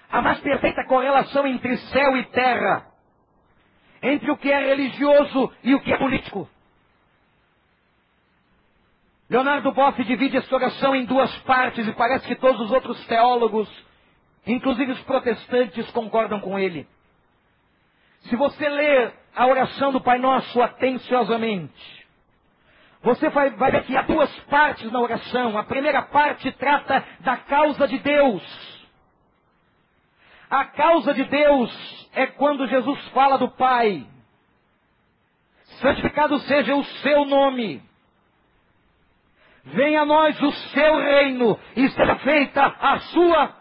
a 0.09 0.21
mais 0.21 0.39
perfeita 0.39 0.83
correlação 0.85 1.45
entre 1.45 1.77
céu 1.77 2.17
e 2.17 2.23
terra, 2.25 2.87
entre 4.01 4.31
o 4.31 4.37
que 4.37 4.51
é 4.51 4.59
religioso 4.59 5.51
e 5.63 5.75
o 5.75 5.81
que 5.81 5.93
é 5.93 5.97
político. 5.97 6.49
Leonardo 9.29 9.71
Boff 9.71 10.03
divide 10.03 10.37
esta 10.37 10.55
oração 10.55 10.95
em 10.95 11.05
duas 11.05 11.31
partes 11.39 11.87
e 11.87 11.93
parece 11.93 12.25
que 12.27 12.35
todos 12.35 12.59
os 12.61 12.71
outros 12.71 13.05
teólogos, 13.05 13.69
inclusive 14.47 14.91
os 14.93 15.01
protestantes, 15.01 15.89
concordam 15.91 16.39
com 16.39 16.57
ele. 16.57 16.87
Se 18.21 18.35
você 18.35 18.67
ler 18.67 19.13
a 19.35 19.45
oração 19.45 19.91
do 19.91 20.01
Pai 20.01 20.17
Nosso 20.17 20.59
atenciosamente, 20.61 21.99
você 23.03 23.29
vai, 23.29 23.51
vai 23.51 23.71
ver 23.71 23.83
que 23.83 23.95
há 23.95 24.01
duas 24.01 24.35
partes 24.41 24.91
na 24.91 24.99
oração. 24.99 25.57
A 25.57 25.63
primeira 25.63 26.01
parte 26.01 26.51
trata 26.53 27.05
da 27.19 27.37
causa 27.37 27.87
de 27.87 27.99
Deus. 27.99 28.78
A 30.49 30.65
causa 30.65 31.13
de 31.13 31.23
Deus 31.25 32.09
é 32.13 32.25
quando 32.25 32.67
Jesus 32.67 33.07
fala 33.09 33.37
do 33.37 33.49
Pai. 33.49 34.05
Santificado 35.81 36.39
seja 36.39 36.75
o 36.75 36.83
seu 36.83 37.25
nome. 37.25 37.81
Venha 39.65 40.01
a 40.01 40.05
nós 40.05 40.41
o 40.41 40.51
seu 40.51 40.97
reino 40.97 41.59
e 41.75 41.87
seja 41.89 42.15
feita 42.17 42.65
a 42.65 42.99
sua 42.99 43.55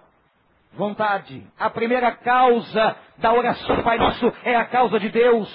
vontade. 0.73 1.47
A 1.59 1.68
primeira 1.68 2.12
causa 2.12 2.97
da 3.18 3.33
oração 3.33 3.83
Pai 3.83 3.99
Nosso 3.99 4.33
é 4.45 4.57
a 4.57 4.64
causa 4.64 4.99
de 4.99 5.11
Deus. 5.11 5.49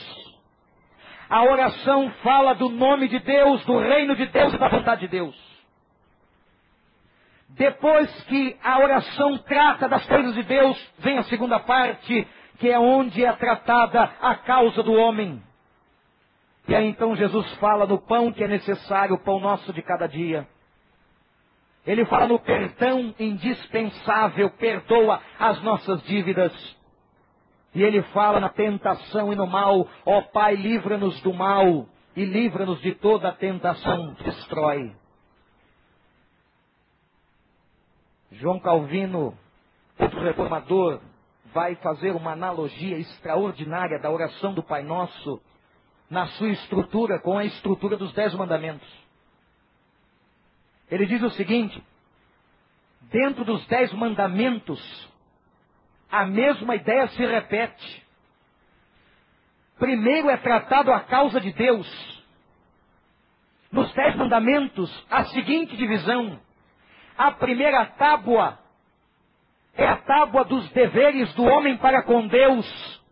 A 1.30 1.44
oração 1.44 2.12
fala 2.22 2.54
do 2.54 2.70
nome 2.70 3.08
de 3.08 3.18
Deus, 3.20 3.66
do 3.66 3.80
reino 3.80 4.16
de 4.16 4.28
Deus 4.28 4.54
e 4.54 4.58
da 4.58 4.68
vontade 4.68 5.02
de 5.02 5.08
Deus. 5.08 5.53
Depois 7.56 8.10
que 8.24 8.58
a 8.64 8.80
oração 8.80 9.38
trata 9.40 9.88
das 9.88 10.06
coisas 10.08 10.34
de 10.34 10.44
Deus, 10.44 10.94
vem 11.00 11.20
a 11.20 11.24
segunda 11.24 11.60
parte, 11.60 12.28
que 12.58 12.70
é 12.70 12.80
onde 12.80 13.24
é 13.24 13.32
tratada 13.34 14.12
a 14.22 14.36
causa 14.36 14.82
do 14.82 14.94
homem. 14.94 15.42
E 16.68 16.76
aí 16.76 16.88
então 16.88 17.16
Jesus 17.16 17.52
fala 17.56 17.86
no 17.86 18.00
pão 18.00 18.32
que 18.32 18.44
é 18.44 18.48
necessário, 18.48 19.16
o 19.16 19.24
pão 19.24 19.40
nosso 19.40 19.72
de 19.72 19.82
cada 19.84 20.08
dia. 20.08 20.48
Ele 21.86 22.06
fala 22.06 22.28
no 22.28 22.40
perdão 22.40 23.14
indispensável, 23.20 24.50
perdoa 24.52 25.22
as 25.38 25.62
nossas 25.62 26.02
dívidas. 26.04 26.54
E 27.76 27.84
ele 27.84 28.02
fala 28.14 28.40
na 28.40 28.50
tentação 28.50 29.32
e 29.32 29.36
no 29.36 29.46
mal, 29.46 29.88
ó 30.06 30.22
Pai, 30.22 30.56
livra-nos 30.56 31.20
do 31.22 31.34
mal 31.34 31.86
e 32.16 32.24
livra-nos 32.24 32.82
de 32.82 32.96
toda 32.96 33.30
a 33.30 33.34
tentação, 33.34 34.14
destrói. 34.24 35.03
João 38.34 38.60
Calvino, 38.60 39.38
outro 40.00 40.22
reformador, 40.22 41.00
vai 41.54 41.76
fazer 41.76 42.12
uma 42.12 42.32
analogia 42.32 42.98
extraordinária 42.98 44.00
da 44.00 44.10
oração 44.10 44.54
do 44.54 44.64
Pai 44.64 44.84
Nosso 44.84 45.42
na 46.10 46.28
sua 46.28 46.50
estrutura 46.50 47.20
com 47.20 47.38
a 47.38 47.46
estrutura 47.46 47.96
dos 47.96 48.12
Dez 48.14 48.34
Mandamentos. 48.34 48.88
Ele 50.90 51.06
diz 51.06 51.22
o 51.22 51.30
seguinte: 51.32 51.82
dentro 53.12 53.46
dos 53.46 53.66
Dez 53.68 53.94
Mandamentos 53.94 55.12
a 56.10 56.26
mesma 56.26 56.76
ideia 56.76 57.08
se 57.10 57.26
repete. 57.26 58.04
Primeiro 59.78 60.30
é 60.30 60.38
tratado 60.38 60.92
a 60.92 61.00
causa 61.02 61.40
de 61.40 61.52
Deus. 61.52 62.24
Nos 63.72 63.92
Dez 63.94 64.16
Mandamentos, 64.16 65.08
a 65.10 65.26
seguinte 65.26 65.76
divisão: 65.76 66.40
A 67.18 67.32
primeira 67.32 67.86
tábua 67.86 68.60
é 69.76 69.88
a 69.88 69.98
tábua 69.98 70.44
dos 70.46 70.70
deveres 70.72 71.34
do 71.34 71.44
homem 71.44 71.78
para 71.78 72.04
com 72.04 72.28
Deus. 72.28 73.04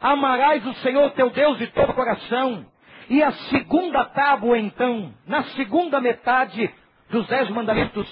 Amarás 0.00 0.64
o 0.66 0.74
Senhor 0.74 1.10
teu 1.12 1.30
Deus 1.30 1.58
de 1.58 1.66
todo 1.68 1.90
o 1.90 1.94
coração. 1.94 2.66
E 3.08 3.22
a 3.22 3.32
segunda 3.32 4.04
tábua, 4.04 4.58
então, 4.58 5.14
na 5.26 5.42
segunda 5.54 6.00
metade 6.00 6.72
dos 7.08 7.26
dez 7.26 7.48
mandamentos, 7.50 8.06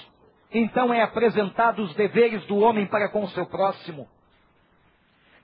então 0.51 0.93
é 0.93 1.01
apresentado 1.01 1.83
os 1.83 1.93
deveres 1.95 2.43
do 2.45 2.57
homem 2.57 2.87
para 2.87 3.09
com 3.09 3.23
o 3.23 3.29
seu 3.29 3.45
próximo. 3.45 4.07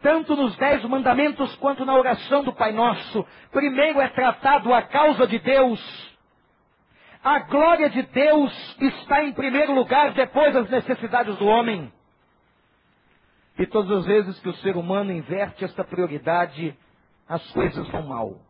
Tanto 0.02 0.36
nos 0.36 0.56
dez 0.58 0.84
mandamentos 0.84 1.56
quanto 1.58 1.86
na 1.86 1.96
oração 1.96 2.44
do 2.44 2.52
Pai 2.52 2.72
Nosso, 2.72 3.26
primeiro 3.52 4.02
é 4.02 4.10
tratado 4.10 4.74
a 4.74 4.82
causa 4.82 5.28
de 5.28 5.40
Deus. 5.40 6.13
A 7.24 7.40
glória 7.40 7.90
de 7.90 8.02
Deus 8.02 8.78
está 8.82 9.24
em 9.24 9.32
primeiro 9.32 9.74
lugar, 9.74 10.14
depois 10.14 10.54
as 10.56 10.70
necessidades 10.70 11.38
do 11.38 11.46
homem. 11.46 11.92
E 13.58 13.66
todas 13.66 14.00
as 14.00 14.06
vezes 14.06 14.40
que 14.42 14.50
o 14.50 14.56
ser 14.56 14.76
humano 14.76 15.12
inverte 15.12 15.64
esta 15.64 15.86
prioridade, 15.86 16.78
as 17.28 17.50
coisas 17.52 17.88
vão 17.88 18.08
mal. 18.08 18.42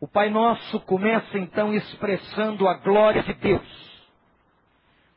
O 0.00 0.08
Pai 0.08 0.30
Nosso 0.30 0.80
começa 0.80 1.38
então 1.38 1.74
expressando 1.74 2.66
a 2.66 2.74
glória 2.74 3.22
de 3.22 3.34
Deus. 3.34 4.06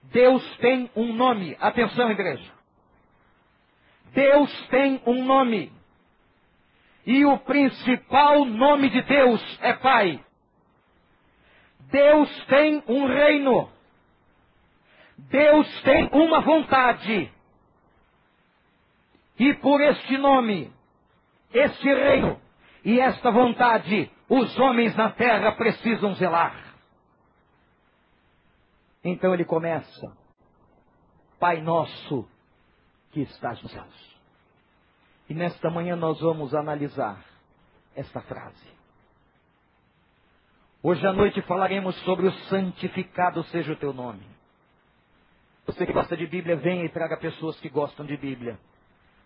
Deus 0.04 0.58
tem 0.58 0.92
um 0.96 1.14
nome. 1.14 1.56
Atenção, 1.62 2.12
igreja. 2.12 2.52
Deus 4.14 4.68
tem 4.68 5.02
um 5.06 5.24
nome. 5.24 5.72
E 7.06 7.26
o 7.26 7.38
principal 7.40 8.44
nome 8.44 8.90
de 8.90 9.02
Deus 9.02 9.60
é 9.62 9.74
Pai. 9.74 10.27
Deus 11.92 12.46
tem 12.46 12.84
um 12.88 13.08
reino. 13.08 13.70
Deus 15.18 15.82
tem 15.82 16.10
uma 16.12 16.42
vontade. 16.42 17.32
E 19.40 19.54
por 19.56 19.82
este 19.82 20.18
nome, 20.18 20.72
este 21.54 21.88
reino 21.88 22.40
e 22.84 23.00
esta 23.00 23.32
vontade, 23.32 24.12
os 24.30 24.58
homens 24.60 24.96
na 24.96 25.12
terra 25.12 25.52
precisam 25.54 26.14
zelar. 26.16 26.76
Então 29.04 29.34
ele 29.34 29.46
começa: 29.46 30.18
Pai 31.40 31.62
nosso 31.62 32.28
que 33.12 33.22
estás 33.22 33.62
nos 33.62 33.72
céus. 33.72 34.18
E 35.30 35.34
nesta 35.34 35.70
manhã 35.70 35.96
nós 35.96 36.20
vamos 36.20 36.54
analisar 36.54 37.24
esta 37.96 38.22
frase. 38.22 38.77
Hoje 40.82 41.06
à 41.06 41.12
noite 41.12 41.42
falaremos 41.44 41.96
sobre 42.02 42.28
o 42.28 42.32
santificado 42.50 43.44
seja 43.46 43.74
o 43.74 43.76
teu 43.76 43.94
nome. 43.94 44.24
Você 45.66 45.86
que 45.86 45.94
gosta 45.94 46.16
de 46.16 46.26
Bíblia, 46.28 46.56
venha 46.56 46.86
e 46.86 46.90
traga 46.90 47.18
pessoas 47.18 47.60
que 47.60 47.70
gostam 47.70 48.06
de 48.06 48.16
Bíblia 48.16 48.58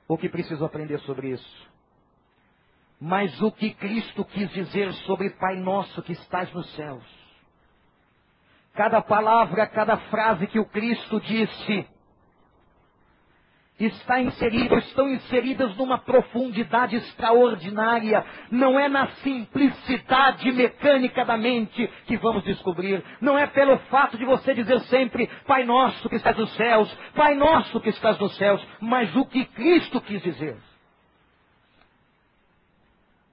o 0.08 0.18
que 0.18 0.28
preciso 0.28 0.66
aprender 0.66 1.00
sobre 1.02 1.30
isso. 1.30 1.72
Mas 3.00 3.42
o 3.42 3.52
que 3.52 3.74
Cristo 3.74 4.26
quis 4.26 4.50
dizer 4.52 4.92
sobre 5.06 5.30
Pai 5.32 5.56
Nosso 5.56 6.02
que 6.04 6.12
estás 6.12 6.52
nos 6.54 6.70
céus. 6.76 7.04
Cada 8.74 9.02
palavra, 9.02 9.66
cada 9.68 9.98
frase 10.10 10.48
que 10.48 10.60
o 10.60 10.66
Cristo 10.66 11.20
disse, 11.22 11.88
está 13.86 14.22
inserido, 14.22 14.76
estão 14.78 15.10
inseridas 15.10 15.76
numa 15.76 15.98
profundidade 15.98 16.96
extraordinária. 16.96 18.26
Não 18.52 18.80
é 18.80 18.88
na 18.88 19.08
simplicidade 19.24 20.52
mecânica 20.52 21.26
da 21.26 21.38
mente 21.38 21.88
que 22.06 22.18
vamos 22.18 22.44
descobrir. 22.44 23.04
Não 23.20 23.38
é 23.38 23.48
pelo 23.48 23.78
fato 23.90 24.18
de 24.18 24.26
você 24.26 24.54
dizer 24.54 24.80
sempre, 24.82 25.28
Pai 25.46 25.64
nosso 25.64 26.10
que 26.10 26.16
estás 26.16 26.38
nos 26.38 26.54
céus, 26.56 26.94
Pai 27.16 27.36
nosso 27.36 27.80
que 27.80 27.90
estás 27.90 28.20
nos 28.20 28.36
céus, 28.38 28.66
mas 28.80 29.16
o 29.16 29.26
que 29.26 29.46
Cristo 29.46 30.02
quis 30.02 30.22
dizer. 30.22 30.58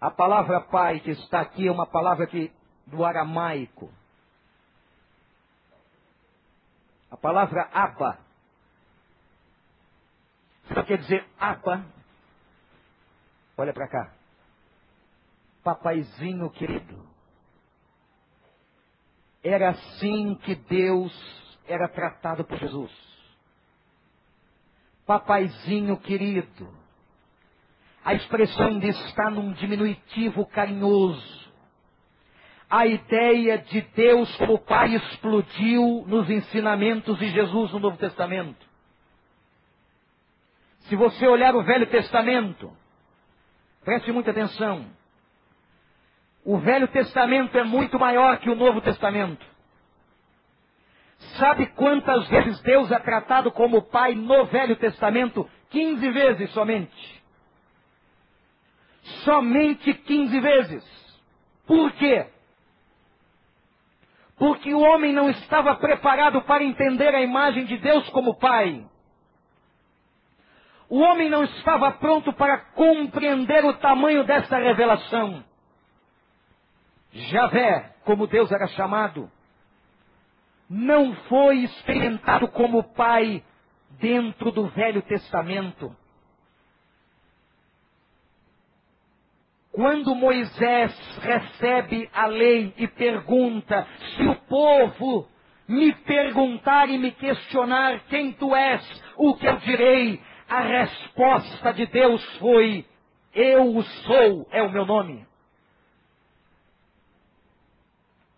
A 0.00 0.10
palavra 0.10 0.60
Pai 0.60 1.00
que 1.00 1.10
está 1.10 1.40
aqui 1.40 1.66
é 1.66 1.72
uma 1.72 1.86
palavra 1.86 2.26
que, 2.26 2.52
do 2.86 3.04
aramaico. 3.04 3.90
A 7.10 7.16
palavra 7.16 7.68
Abba 7.72 8.27
só 10.74 10.82
quer 10.82 10.98
dizer 10.98 11.24
apa. 11.38 11.84
Olha 13.56 13.72
para 13.72 13.88
cá. 13.88 14.12
Papaizinho 15.64 16.50
querido. 16.50 17.06
Era 19.42 19.70
assim 19.70 20.34
que 20.36 20.54
Deus 20.54 21.12
era 21.66 21.88
tratado 21.88 22.44
por 22.44 22.58
Jesus. 22.58 22.92
Papaizinho 25.06 25.96
querido. 25.98 26.68
A 28.04 28.14
expressão 28.14 28.68
ainda 28.68 28.86
está 28.86 29.30
num 29.30 29.52
diminutivo 29.52 30.46
carinhoso. 30.46 31.48
A 32.70 32.86
ideia 32.86 33.58
de 33.58 33.80
Deus 33.80 34.34
como 34.36 34.58
Pai 34.58 34.94
explodiu 34.94 36.04
nos 36.06 36.28
ensinamentos 36.28 37.18
de 37.18 37.30
Jesus 37.30 37.72
no 37.72 37.78
Novo 37.78 37.96
Testamento. 37.96 38.67
Se 40.88 40.96
você 40.96 41.26
olhar 41.26 41.54
o 41.54 41.62
Velho 41.62 41.86
Testamento, 41.86 42.74
preste 43.84 44.10
muita 44.10 44.30
atenção. 44.30 44.86
O 46.44 46.58
Velho 46.58 46.88
Testamento 46.88 47.58
é 47.58 47.64
muito 47.64 47.98
maior 47.98 48.38
que 48.38 48.48
o 48.48 48.54
Novo 48.54 48.80
Testamento. 48.80 49.44
Sabe 51.36 51.66
quantas 51.66 52.26
vezes 52.28 52.60
Deus 52.62 52.90
é 52.90 52.98
tratado 52.98 53.52
como 53.52 53.82
Pai 53.82 54.14
no 54.14 54.46
Velho 54.46 54.76
Testamento? 54.76 55.48
15 55.70 56.10
vezes 56.10 56.50
somente. 56.52 57.22
Somente 59.24 59.92
15 59.92 60.40
vezes. 60.40 61.20
Por 61.66 61.92
quê? 61.92 62.26
Porque 64.38 64.72
o 64.72 64.80
homem 64.80 65.12
não 65.12 65.28
estava 65.28 65.74
preparado 65.76 66.40
para 66.42 66.64
entender 66.64 67.14
a 67.14 67.20
imagem 67.20 67.64
de 67.66 67.76
Deus 67.76 68.08
como 68.10 68.38
Pai. 68.38 68.86
O 70.88 71.00
homem 71.00 71.28
não 71.28 71.44
estava 71.44 71.92
pronto 71.92 72.32
para 72.32 72.58
compreender 72.72 73.64
o 73.64 73.74
tamanho 73.74 74.24
dessa 74.24 74.56
revelação. 74.56 75.44
Javé, 77.12 77.94
como 78.04 78.26
Deus 78.26 78.50
era 78.50 78.66
chamado, 78.68 79.30
não 80.68 81.14
foi 81.28 81.58
experimentado 81.58 82.48
como 82.48 82.94
pai 82.94 83.42
dentro 84.00 84.50
do 84.50 84.68
Velho 84.68 85.02
Testamento. 85.02 85.94
Quando 89.72 90.14
Moisés 90.14 91.18
recebe 91.20 92.08
a 92.12 92.26
lei 92.26 92.74
e 92.76 92.88
pergunta: 92.88 93.86
se 94.16 94.26
o 94.26 94.34
povo 94.34 95.28
me 95.68 95.92
perguntar 95.92 96.88
e 96.88 96.98
me 96.98 97.12
questionar 97.12 98.00
quem 98.08 98.32
tu 98.32 98.56
és, 98.56 99.04
o 99.16 99.36
que 99.36 99.46
eu 99.46 99.56
direi? 99.58 100.20
A 100.48 100.60
resposta 100.60 101.72
de 101.74 101.86
Deus 101.86 102.24
foi: 102.38 102.86
Eu 103.34 103.76
o 103.76 103.82
sou, 103.82 104.48
é 104.50 104.62
o 104.62 104.70
meu 104.70 104.86
nome. 104.86 105.26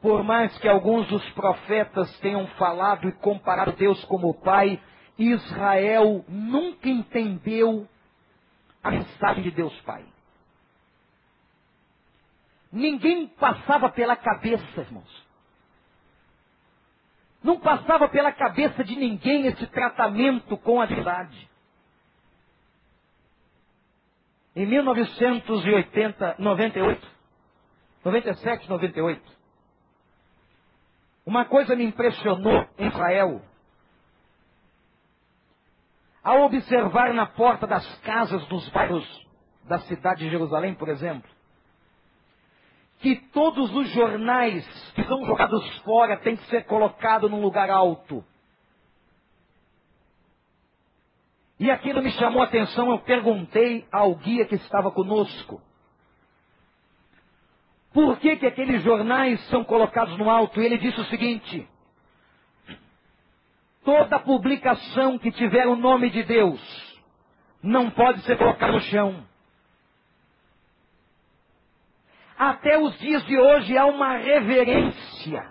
Por 0.02 0.24
mais 0.24 0.56
que 0.58 0.66
alguns 0.66 1.06
dos 1.08 1.30
profetas 1.32 2.18
tenham 2.20 2.46
falado 2.48 3.08
e 3.08 3.12
comparado 3.12 3.72
Deus 3.72 4.02
como 4.06 4.34
Pai, 4.34 4.82
Israel 5.18 6.24
nunca 6.26 6.88
entendeu 6.88 7.86
a 8.82 8.90
mensagem 8.90 9.42
de 9.42 9.50
Deus 9.50 9.78
Pai. 9.82 10.04
Ninguém 12.72 13.26
passava 13.26 13.90
pela 13.90 14.16
cabeça, 14.16 14.80
irmãos. 14.80 15.26
Não 17.42 17.60
passava 17.60 18.08
pela 18.08 18.32
cabeça 18.32 18.82
de 18.82 18.96
ninguém 18.96 19.46
esse 19.46 19.66
tratamento 19.66 20.56
com 20.56 20.80
a 20.80 20.86
verdade. 20.86 21.49
Em 24.60 24.66
1980, 24.66 26.36
98, 26.38 27.08
97, 28.04 28.68
98, 28.68 29.22
uma 31.24 31.46
coisa 31.46 31.74
me 31.74 31.82
impressionou 31.82 32.68
em 32.76 32.88
Israel. 32.88 33.40
Ao 36.22 36.42
observar 36.42 37.14
na 37.14 37.24
porta 37.24 37.66
das 37.66 38.00
casas 38.00 38.44
dos 38.48 38.68
bairros 38.68 39.26
da 39.64 39.78
cidade 39.78 40.24
de 40.24 40.30
Jerusalém, 40.30 40.74
por 40.74 40.90
exemplo, 40.90 41.30
que 42.98 43.16
todos 43.32 43.74
os 43.74 43.88
jornais 43.94 44.92
que 44.92 45.02
são 45.04 45.24
jogados 45.24 45.78
fora 45.78 46.18
têm 46.18 46.36
que 46.36 46.44
ser 46.50 46.66
colocados 46.66 47.30
num 47.30 47.40
lugar 47.40 47.70
alto. 47.70 48.22
E 51.60 51.70
aquilo 51.70 52.02
me 52.02 52.10
chamou 52.12 52.40
a 52.40 52.46
atenção, 52.46 52.90
eu 52.90 53.00
perguntei 53.00 53.86
ao 53.92 54.14
guia 54.14 54.46
que 54.46 54.54
estava 54.54 54.90
conosco. 54.90 55.60
Por 57.92 58.18
que, 58.18 58.36
que 58.36 58.46
aqueles 58.46 58.82
jornais 58.82 59.38
são 59.48 59.62
colocados 59.62 60.16
no 60.16 60.30
alto? 60.30 60.58
E 60.58 60.64
ele 60.64 60.78
disse 60.78 60.98
o 60.98 61.04
seguinte: 61.04 61.68
Toda 63.84 64.18
publicação 64.20 65.18
que 65.18 65.30
tiver 65.32 65.66
o 65.66 65.76
nome 65.76 66.08
de 66.08 66.22
Deus 66.22 66.98
não 67.62 67.90
pode 67.90 68.22
ser 68.22 68.38
colocada 68.38 68.72
no 68.72 68.80
chão. 68.80 69.22
Até 72.38 72.78
os 72.78 72.98
dias 73.00 73.22
de 73.26 73.38
hoje 73.38 73.76
há 73.76 73.84
uma 73.84 74.16
reverência, 74.16 75.46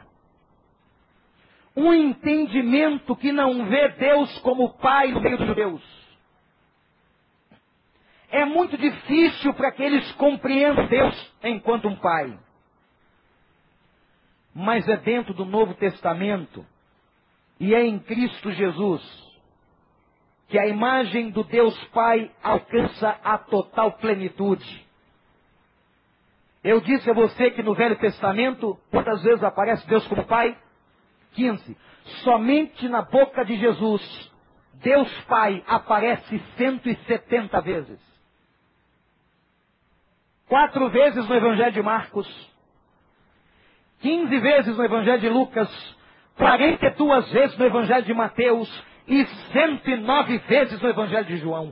um 1.76 1.93
entendimento 1.93 3.15
que 3.15 3.32
não 3.32 3.67
vê 3.67 3.89
Deus 3.89 4.39
como 4.39 4.76
Pai 4.80 5.12
no 5.12 5.22
meio 5.22 5.38
dos 5.38 5.45
judeus. 5.45 5.98
É 8.32 8.46
muito 8.46 8.78
difícil 8.78 9.54
para 9.54 9.72
que 9.72 9.82
eles 9.82 10.12
compreendam 10.13 10.88
Deus 10.88 11.36
enquanto 11.44 11.88
um 11.88 11.96
Pai. 11.96 12.38
Mas 14.54 14.88
é 14.88 14.98
dentro 14.98 15.34
do 15.34 15.46
Novo 15.46 15.74
Testamento 15.74 16.65
e 17.60 17.74
é 17.74 17.86
em 17.86 18.00
Cristo 18.00 18.52
Jesus 18.52 19.30
que 20.48 20.58
a 20.58 20.68
imagem 20.68 21.30
do 21.30 21.44
Deus 21.44 21.78
Pai 21.88 22.32
alcança 22.42 23.20
a 23.24 23.38
total 23.38 23.94
plenitude. 23.94 24.88
Eu 26.63 26.82
disse 26.82 27.10
a 27.10 27.13
você 27.13 27.52
que 27.52 27.63
no 27.63 27.76
Velho 27.76 27.96
Testamento, 27.98 28.78
quantas 28.89 29.24
vezes 29.24 29.44
aparece 29.44 29.88
Deus 29.88 30.06
como 30.08 30.26
Pai? 30.26 30.58
15. 31.34 31.78
Somente 32.24 32.89
na 32.89 33.04
boca 33.04 33.46
de 33.46 33.56
Jesus, 33.56 34.32
Deus 34.74 35.10
Pai 35.22 35.63
aparece 35.68 36.39
170 36.58 37.62
vezes. 37.62 38.09
Quatro 40.49 40.89
vezes 40.89 41.29
no 41.29 41.35
Evangelho 41.35 41.71
de 41.71 41.81
Marcos, 41.83 42.27
15 43.99 44.39
vezes 44.39 44.75
no 44.75 44.83
Evangelho 44.83 45.19
de 45.19 45.29
Lucas, 45.29 45.69
42 46.38 47.31
vezes 47.31 47.57
no 47.57 47.65
Evangelho 47.67 48.03
de 48.03 48.13
Mateus 48.15 48.83
e 49.07 49.25
109 49.25 50.38
vezes 50.39 50.81
no 50.81 50.89
Evangelho 50.89 51.25
de 51.25 51.38
João. 51.38 51.71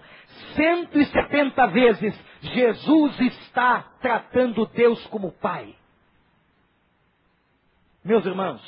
170 0.55 1.67
vezes 1.67 2.25
Jesus 2.41 3.19
está 3.19 3.81
tratando 3.99 4.67
Deus 4.67 5.03
como 5.07 5.31
Pai. 5.31 5.73
Meus 8.05 8.23
irmãos, 8.27 8.61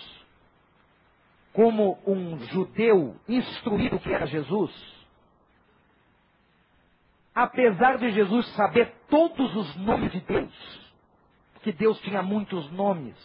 como 1.53 1.99
um 2.07 2.39
judeu 2.47 3.15
instruído 3.27 3.99
que 3.99 4.11
era 4.11 4.25
Jesus, 4.25 4.98
apesar 7.33 7.97
de 7.97 8.11
Jesus 8.11 8.47
saber 8.53 8.93
todos 9.09 9.55
os 9.55 9.75
nomes 9.77 10.11
de 10.11 10.19
Deus, 10.21 10.91
porque 11.53 11.71
Deus 11.71 11.99
tinha 12.01 12.21
muitos 12.21 12.69
nomes, 12.71 13.15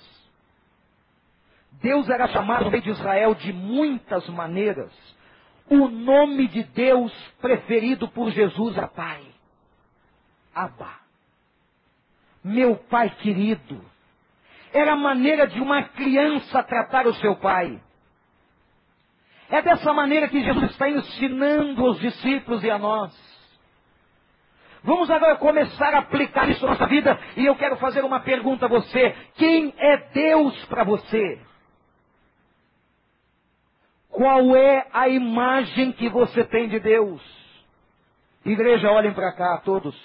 Deus 1.83 2.09
era 2.09 2.29
chamado 2.29 2.65
no 2.65 2.71
meio 2.71 2.83
de 2.83 2.91
Israel 2.91 3.35
de 3.35 3.53
muitas 3.53 4.29
maneiras. 4.29 4.93
O 5.69 5.89
nome 5.89 6.47
de 6.49 6.63
Deus 6.63 7.13
preferido 7.41 8.09
por 8.09 8.31
Jesus 8.31 8.77
é 8.77 8.87
Pai. 8.87 9.25
Abba. 10.55 10.91
Meu 12.43 12.77
Pai 12.77 13.11
querido. 13.17 13.85
Era 14.73 14.93
a 14.93 14.97
maneira 14.97 15.47
de 15.47 15.61
uma 15.61 15.83
criança 15.85 16.63
tratar 16.63 17.07
o 17.07 17.15
seu 17.15 17.37
pai. 17.37 17.81
É 19.49 19.63
dessa 19.63 19.93
maneira 19.93 20.29
que 20.29 20.43
Jesus 20.43 20.71
está 20.73 20.91
ensinando 20.91 21.85
os 21.85 22.01
discípulos 22.01 22.65
e 22.65 22.71
a 22.71 22.79
nós. 22.79 23.34
Vamos 24.85 25.11
agora 25.11 25.37
começar 25.37 25.95
a 25.95 26.01
aplicar 26.01 26.47
isso 26.51 26.63
na 26.63 26.73
nossa 26.73 26.87
vida 26.87 27.19
e 27.39 27.47
eu 27.47 27.57
quero 27.57 27.79
fazer 27.79 28.05
uma 28.05 28.21
pergunta 28.21 28.67
a 28.67 28.69
você: 28.69 29.13
quem 29.35 29.75
é 29.79 29.97
Deus 30.13 30.63
para 30.67 30.85
você? 30.85 31.41
Qual 34.11 34.55
é 34.55 34.87
a 34.93 35.09
imagem 35.09 35.91
que 35.91 36.11
você 36.11 36.45
tem 36.45 36.69
de 36.69 36.79
Deus? 36.79 37.23
Igreja, 38.45 38.91
olhem 38.91 39.15
para 39.15 39.33
cá, 39.33 39.59
todos. 39.65 39.99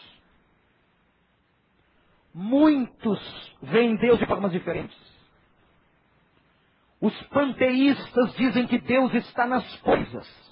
Muitos 2.34 3.20
veem 3.62 3.98
Deus 3.98 4.18
de 4.18 4.26
formas 4.26 4.54
diferentes. 4.54 4.98
Os 7.02 7.22
panteístas 7.24 8.34
dizem 8.36 8.66
que 8.66 8.80
Deus 8.80 9.14
está 9.14 9.46
nas 9.46 9.76
coisas. 9.82 10.49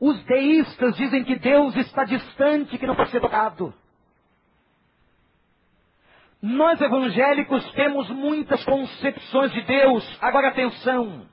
Os 0.00 0.22
deístas 0.24 0.96
dizem 0.96 1.24
que 1.24 1.36
Deus 1.36 1.74
está 1.76 2.04
distante, 2.04 2.76
que 2.78 2.86
não 2.86 2.96
pode 2.96 3.10
ser 3.10 3.20
tocado. 3.20 3.72
Nós 6.42 6.80
evangélicos 6.80 7.72
temos 7.72 8.10
muitas 8.10 8.62
concepções 8.64 9.52
de 9.52 9.62
Deus. 9.62 10.18
Agora 10.20 10.48
atenção. 10.48 11.26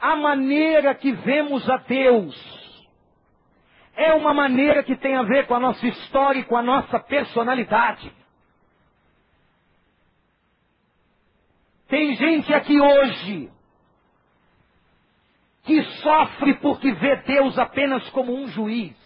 A 0.00 0.16
maneira 0.16 0.94
que 0.94 1.12
vemos 1.12 1.68
a 1.68 1.76
Deus 1.76 2.34
é 3.94 4.14
uma 4.14 4.32
maneira 4.32 4.82
que 4.84 4.96
tem 4.96 5.16
a 5.16 5.22
ver 5.22 5.46
com 5.46 5.54
a 5.54 5.60
nossa 5.60 5.86
história 5.86 6.38
e 6.38 6.44
com 6.44 6.56
a 6.56 6.62
nossa 6.62 7.00
personalidade. 7.00 8.10
Tem 11.88 12.14
gente 12.14 12.54
aqui 12.54 12.80
hoje 12.80 13.50
que 15.68 15.82
sofre 16.02 16.54
porque 16.54 16.92
vê 16.92 17.16
Deus 17.22 17.58
apenas 17.58 18.08
como 18.10 18.34
um 18.34 18.48
juiz. 18.48 18.96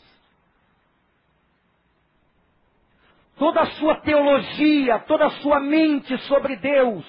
toda 3.43 3.63
a 3.63 3.67
sua 3.73 3.97
teologia, 4.03 5.01
toda 5.01 5.27
a 5.27 5.31
sua 5.31 5.59
mente 5.59 6.17
sobre 6.29 6.55
Deus, 6.59 7.05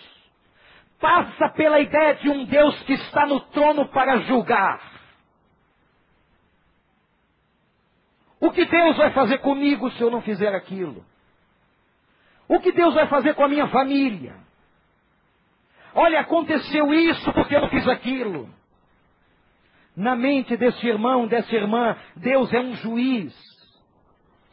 passa 1.00 1.48
pela 1.50 1.80
ideia 1.80 2.16
de 2.16 2.28
um 2.28 2.44
Deus 2.46 2.82
que 2.86 2.94
está 2.94 3.28
no 3.28 3.39
trono 3.52 3.88
para 3.89 4.18
julgar. 4.22 4.82
O 8.39 8.50
que 8.52 8.66
Deus 8.66 8.98
vai 8.98 9.12
fazer 9.12 9.38
comigo 9.42 9.92
se 9.92 10.02
eu 10.02 10.10
não 10.10 10.24
fizer 10.24 10.56
aquilo? 10.56 11.06
O 12.48 12.60
que 12.60 12.72
Deus 12.72 12.96
vai 12.96 13.08
fazer 13.08 13.36
com 13.36 13.44
a 13.44 13.48
minha 13.48 13.68
família? 13.68 14.36
Olha, 15.94 16.22
aconteceu 16.22 16.92
isso 16.96 17.32
porque 17.32 17.56
eu 17.56 17.62
não 17.62 17.70
fiz 17.70 17.88
aquilo. 17.88 18.50
Na 19.96 20.16
mente 20.16 20.58
desse 20.58 20.88
irmão, 20.88 21.28
dessa 21.28 21.56
irmã, 21.56 21.96
Deus 22.16 22.52
é 22.52 22.60
um 22.60 22.76
juiz. 22.76 23.34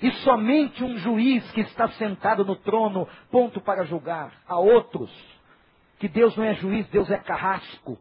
E 0.02 0.10
somente 0.22 0.82
um 0.82 0.96
juiz 0.98 1.50
que 1.52 1.60
está 1.60 1.88
sentado 1.88 2.44
no 2.44 2.56
trono, 2.56 3.08
ponto 3.30 3.60
para 3.60 3.84
julgar. 3.84 4.32
Há 4.46 4.58
outros 4.58 5.10
que 5.98 6.08
Deus 6.08 6.34
não 6.36 6.44
é 6.44 6.54
juiz, 6.54 6.88
Deus 6.88 7.10
é 7.10 7.18
carrasco. 7.18 7.98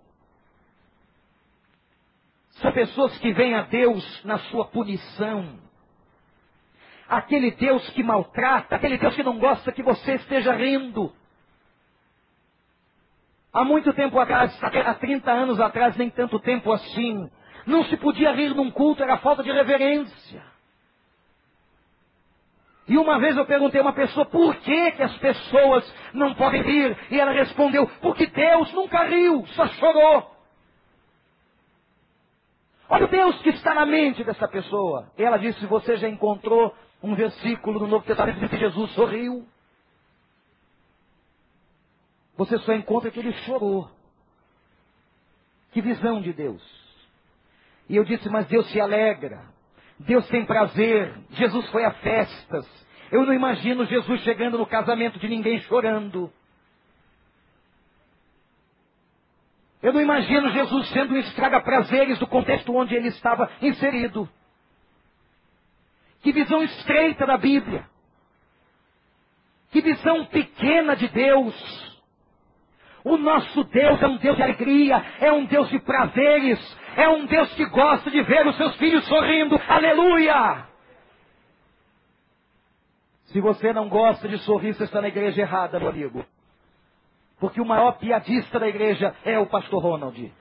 São 2.62 2.71
pessoas 2.71 3.17
que 3.19 3.34
veem 3.34 3.56
a 3.56 3.63
Deus 3.63 4.23
na 4.23 4.38
sua 4.38 4.65
punição. 4.65 5.60
Aquele 7.08 7.52
Deus 7.52 7.89
que 7.91 8.04
maltrata, 8.04 8.75
aquele 8.75 8.97
Deus 8.97 9.15
que 9.15 9.23
não 9.23 9.39
gosta 9.39 9.71
que 9.71 9.84
você 9.84 10.15
esteja 10.15 10.54
rindo. 10.54 11.13
Há 13.51 13.63
muito 13.63 13.91
tempo 13.93 14.19
atrás, 14.19 14.57
há 14.62 14.93
30 14.93 15.31
anos 15.31 15.59
atrás, 15.59 15.95
nem 15.97 16.09
tanto 16.09 16.39
tempo 16.39 16.71
assim, 16.71 17.29
não 17.65 17.83
se 17.85 17.97
podia 17.97 18.31
rir 18.31 18.53
num 18.53 18.69
culto, 18.69 19.01
era 19.01 19.17
falta 19.17 19.43
de 19.43 19.51
reverência. 19.51 20.43
E 22.88 22.97
uma 22.97 23.19
vez 23.19 23.38
eu 23.38 23.45
perguntei 23.45 23.79
a 23.79 23.83
uma 23.83 23.93
pessoa 23.93 24.25
por 24.25 24.55
que, 24.55 24.91
que 24.93 25.03
as 25.03 25.15
pessoas 25.17 25.95
não 26.12 26.33
podem 26.33 26.63
rir. 26.63 26.97
E 27.12 27.19
ela 27.19 27.31
respondeu, 27.31 27.88
porque 28.01 28.25
Deus 28.25 28.73
nunca 28.73 29.03
riu, 29.03 29.45
só 29.49 29.67
chorou. 29.67 30.35
Olha 32.89 33.05
o 33.05 33.07
Deus 33.07 33.39
que 33.43 33.49
está 33.49 33.75
na 33.75 33.85
mente 33.85 34.23
dessa 34.23 34.47
pessoa. 34.47 35.12
E 35.15 35.23
ela 35.23 35.38
disse, 35.38 35.63
você 35.67 35.97
já 35.97 36.09
encontrou 36.09 36.73
um 37.03 37.13
versículo 37.13 37.81
no 37.81 37.88
Novo 37.88 38.05
Testamento 38.05 38.49
que 38.49 38.57
Jesus 38.57 38.91
sorriu? 38.93 39.45
Você 42.39 42.58
só 42.60 42.71
encontra 42.73 43.12
que 43.12 43.19
ele 43.19 43.34
chorou. 43.43 43.91
Que 45.73 45.82
visão 45.82 46.21
de 46.21 46.32
Deus. 46.32 46.63
E 47.89 47.97
eu 47.97 48.06
disse, 48.06 48.30
mas 48.30 48.47
Deus 48.47 48.65
se 48.71 48.80
alegra. 48.80 49.43
Deus 49.99 50.25
tem 50.30 50.45
prazer. 50.45 51.13
Jesus 51.32 51.69
foi 51.69 51.84
a 51.84 51.91
festas. 51.91 52.65
Eu 53.12 53.25
não 53.25 53.34
imagino 53.34 53.86
Jesus 53.86 54.21
chegando 54.21 54.58
no 54.58 54.65
casamento 54.65 55.19
de 55.19 55.28
ninguém 55.28 55.60
chorando. 55.63 56.32
Eu 59.84 59.91
não 59.91 59.99
imagino 59.99 60.49
Jesus 60.52 60.88
sendo 60.91 61.15
um 61.15 61.17
estraga-prazeres 61.17 62.19
do 62.19 62.28
contexto 62.28 62.73
onde 62.73 62.95
ele 62.95 63.10
estava 63.10 63.52
inserido. 63.62 64.30
Que 66.21 66.32
visão 66.32 66.63
estreita 66.63 67.25
da 67.25 67.38
Bíblia. 67.38 67.86
Que 69.71 69.82
visão 69.82 70.25
pequena 70.28 70.95
de 70.95 71.10
Deus. 71.10 71.88
O 73.09 73.17
nosso 73.17 73.63
Deus 73.63 73.99
é 74.03 74.07
um 74.07 74.17
Deus 74.17 74.37
de 74.37 74.43
alegria, 74.43 75.03
é 75.19 75.31
um 75.31 75.43
Deus 75.45 75.67
de 75.69 75.79
prazeres, 75.79 76.59
é 76.95 77.09
um 77.09 77.25
Deus 77.25 77.51
que 77.55 77.65
gosta 77.65 78.11
de 78.11 78.21
ver 78.21 78.45
os 78.45 78.55
seus 78.55 78.75
filhos 78.75 79.03
sorrindo. 79.07 79.59
Aleluia! 79.67 80.67
Se 83.25 83.41
você 83.41 83.73
não 83.73 83.89
gosta 83.89 84.27
de 84.27 84.37
sorrir, 84.39 84.75
você 84.75 84.83
está 84.83 85.01
na 85.01 85.07
igreja 85.07 85.41
errada, 85.41 85.79
meu 85.79 85.89
amigo. 85.89 86.23
Porque 87.39 87.59
o 87.59 87.65
maior 87.65 87.93
piadista 87.93 88.59
da 88.59 88.67
igreja 88.67 89.15
é 89.25 89.39
o 89.39 89.47
pastor 89.47 89.81
Ronald. 89.81 90.31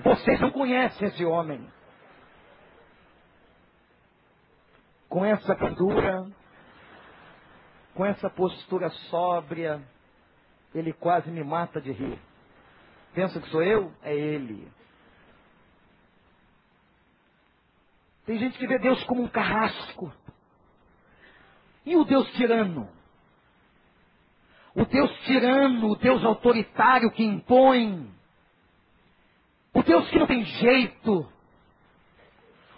Vocês 0.00 0.40
não 0.40 0.50
conhecem 0.52 1.08
esse 1.08 1.22
homem. 1.22 1.70
Com 5.10 5.22
essa 5.22 5.54
candura, 5.54 6.26
com 7.94 8.06
essa 8.06 8.30
postura 8.30 8.88
sóbria, 9.10 9.82
ele 10.74 10.92
quase 10.92 11.30
me 11.30 11.44
mata 11.44 11.80
de 11.80 11.92
rir. 11.92 12.18
Pensa 13.14 13.40
que 13.40 13.48
sou 13.48 13.62
eu? 13.62 13.92
É 14.02 14.14
ele. 14.14 14.68
Tem 18.26 18.38
gente 18.38 18.58
que 18.58 18.66
vê 18.66 18.78
Deus 18.78 19.02
como 19.04 19.22
um 19.22 19.28
carrasco. 19.28 20.12
E 21.86 21.96
o 21.96 22.04
Deus 22.04 22.28
tirano? 22.32 22.88
O 24.74 24.84
Deus 24.84 25.12
tirano, 25.20 25.90
o 25.90 25.96
Deus 25.96 26.24
autoritário 26.24 27.10
que 27.12 27.22
impõe. 27.22 28.12
O 29.72 29.82
Deus 29.82 30.08
que 30.10 30.18
não 30.18 30.26
tem 30.26 30.44
jeito. 30.44 31.30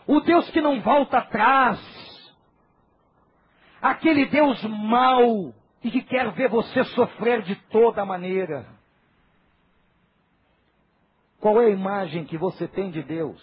O 0.07 0.21
Deus 0.21 0.51
que 0.51 0.61
não 0.61 0.83
volta 0.83 1.19
atrás. 1.19 1.81
Aquele 3.81 4.27
Deus 4.27 4.63
mau 4.65 5.55
e 5.87 5.91
que 5.93 6.03
quer 6.03 6.33
ver 6.33 6.49
você 6.49 6.83
sofrer 6.83 7.43
de 7.43 7.55
toda 7.71 8.05
maneira. 8.05 8.67
Qual 11.39 11.63
é 11.63 11.67
a 11.67 11.71
imagem 11.71 12.25
que 12.25 12.37
você 12.37 12.67
tem 12.67 12.91
de 12.91 13.05
Deus? 13.05 13.41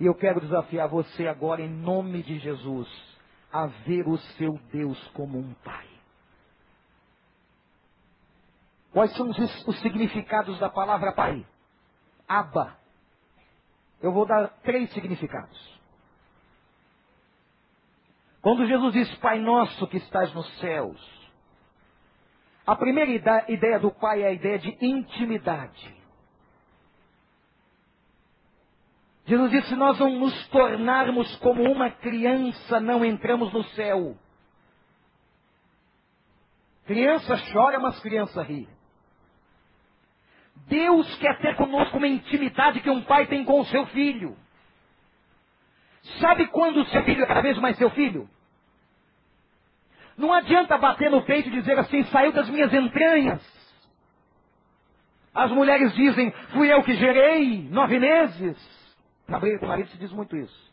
E 0.00 0.06
eu 0.06 0.14
quero 0.14 0.40
desafiar 0.40 0.88
você 0.88 1.28
agora, 1.28 1.60
em 1.60 1.68
nome 1.68 2.22
de 2.22 2.38
Jesus, 2.38 2.88
a 3.52 3.66
ver 3.66 4.08
o 4.08 4.16
seu 4.16 4.58
Deus 4.72 4.98
como 5.08 5.38
um 5.38 5.52
Pai. 5.62 5.86
Quais 8.90 9.14
são 9.14 9.28
os, 9.28 9.66
os 9.66 9.78
significados 9.82 10.58
da 10.58 10.70
palavra 10.70 11.12
Pai? 11.12 11.46
Abba. 12.26 12.78
Eu 14.00 14.10
vou 14.10 14.24
dar 14.24 14.48
três 14.62 14.90
significados. 14.94 15.80
Quando 18.44 18.66
Jesus 18.66 18.92
diz 18.92 19.14
Pai 19.20 19.38
nosso 19.38 19.86
que 19.86 19.96
estás 19.96 20.30
nos 20.34 20.46
céus, 20.58 21.00
a 22.66 22.76
primeira 22.76 23.10
ideia 23.48 23.80
do 23.80 23.90
Pai 23.90 24.22
é 24.22 24.26
a 24.26 24.32
ideia 24.32 24.58
de 24.58 24.76
intimidade. 24.82 25.96
Jesus 29.24 29.50
disse: 29.50 29.68
se 29.68 29.76
nós 29.76 29.98
não 29.98 30.10
nos 30.18 30.48
tornarmos 30.48 31.34
como 31.36 31.62
uma 31.62 31.90
criança, 31.90 32.78
não 32.80 33.02
entramos 33.02 33.50
no 33.50 33.64
céu. 33.64 34.14
Criança 36.84 37.34
chora, 37.50 37.80
mas 37.80 37.98
criança 38.00 38.42
ri. 38.42 38.68
Deus 40.66 41.16
quer 41.16 41.38
ter 41.40 41.56
conosco 41.56 41.96
uma 41.96 42.08
intimidade 42.08 42.82
que 42.82 42.90
um 42.90 43.00
pai 43.04 43.26
tem 43.26 43.42
com 43.42 43.58
o 43.58 43.64
seu 43.64 43.86
filho. 43.86 44.36
Sabe 46.20 46.46
quando 46.48 46.84
seu 46.86 47.02
filho 47.04 47.22
é 47.22 47.26
cada 47.26 47.40
vez 47.40 47.58
mais 47.58 47.76
seu 47.76 47.90
filho? 47.90 48.28
Não 50.16 50.32
adianta 50.32 50.78
bater 50.78 51.10
no 51.10 51.22
peito 51.22 51.48
e 51.48 51.52
dizer 51.52 51.78
assim, 51.78 52.04
saiu 52.04 52.32
das 52.32 52.48
minhas 52.48 52.72
entranhas. 52.72 53.42
As 55.34 55.50
mulheres 55.50 55.92
dizem, 55.94 56.30
fui 56.52 56.72
eu 56.72 56.82
que 56.84 56.94
gerei 56.94 57.68
nove 57.68 57.98
meses. 57.98 58.56
O 59.26 59.66
marido 59.66 59.88
se 59.88 59.98
diz 59.98 60.12
muito 60.12 60.36
isso. 60.36 60.72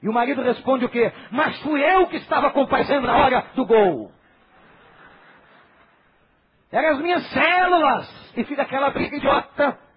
E 0.00 0.08
o 0.08 0.12
marido 0.12 0.42
responde 0.42 0.84
o 0.84 0.88
quê? 0.88 1.12
Mas 1.32 1.60
fui 1.62 1.82
eu 1.82 2.06
que 2.06 2.18
estava 2.18 2.50
comparecendo 2.52 3.06
na 3.06 3.16
hora 3.16 3.50
do 3.56 3.66
gol. 3.66 4.12
Eram 6.70 6.90
as 6.90 7.00
minhas 7.00 7.26
células. 7.30 8.34
E 8.36 8.44
fica 8.44 8.62
aquela 8.62 8.90
briga 8.90 9.16
idiota. 9.16 9.87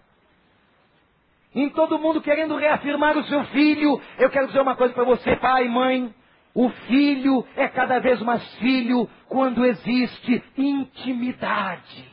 Em 1.53 1.69
todo 1.69 1.99
mundo 1.99 2.21
querendo 2.21 2.55
reafirmar 2.55 3.17
o 3.17 3.23
seu 3.25 3.43
filho. 3.45 4.01
Eu 4.17 4.29
quero 4.29 4.47
dizer 4.47 4.61
uma 4.61 4.75
coisa 4.75 4.93
para 4.93 5.03
você, 5.03 5.35
pai 5.35 5.67
mãe. 5.67 6.13
O 6.53 6.69
filho 6.69 7.45
é 7.55 7.67
cada 7.67 7.99
vez 7.99 8.21
mais 8.21 8.43
filho 8.55 9.09
quando 9.27 9.65
existe 9.65 10.43
intimidade 10.57 12.09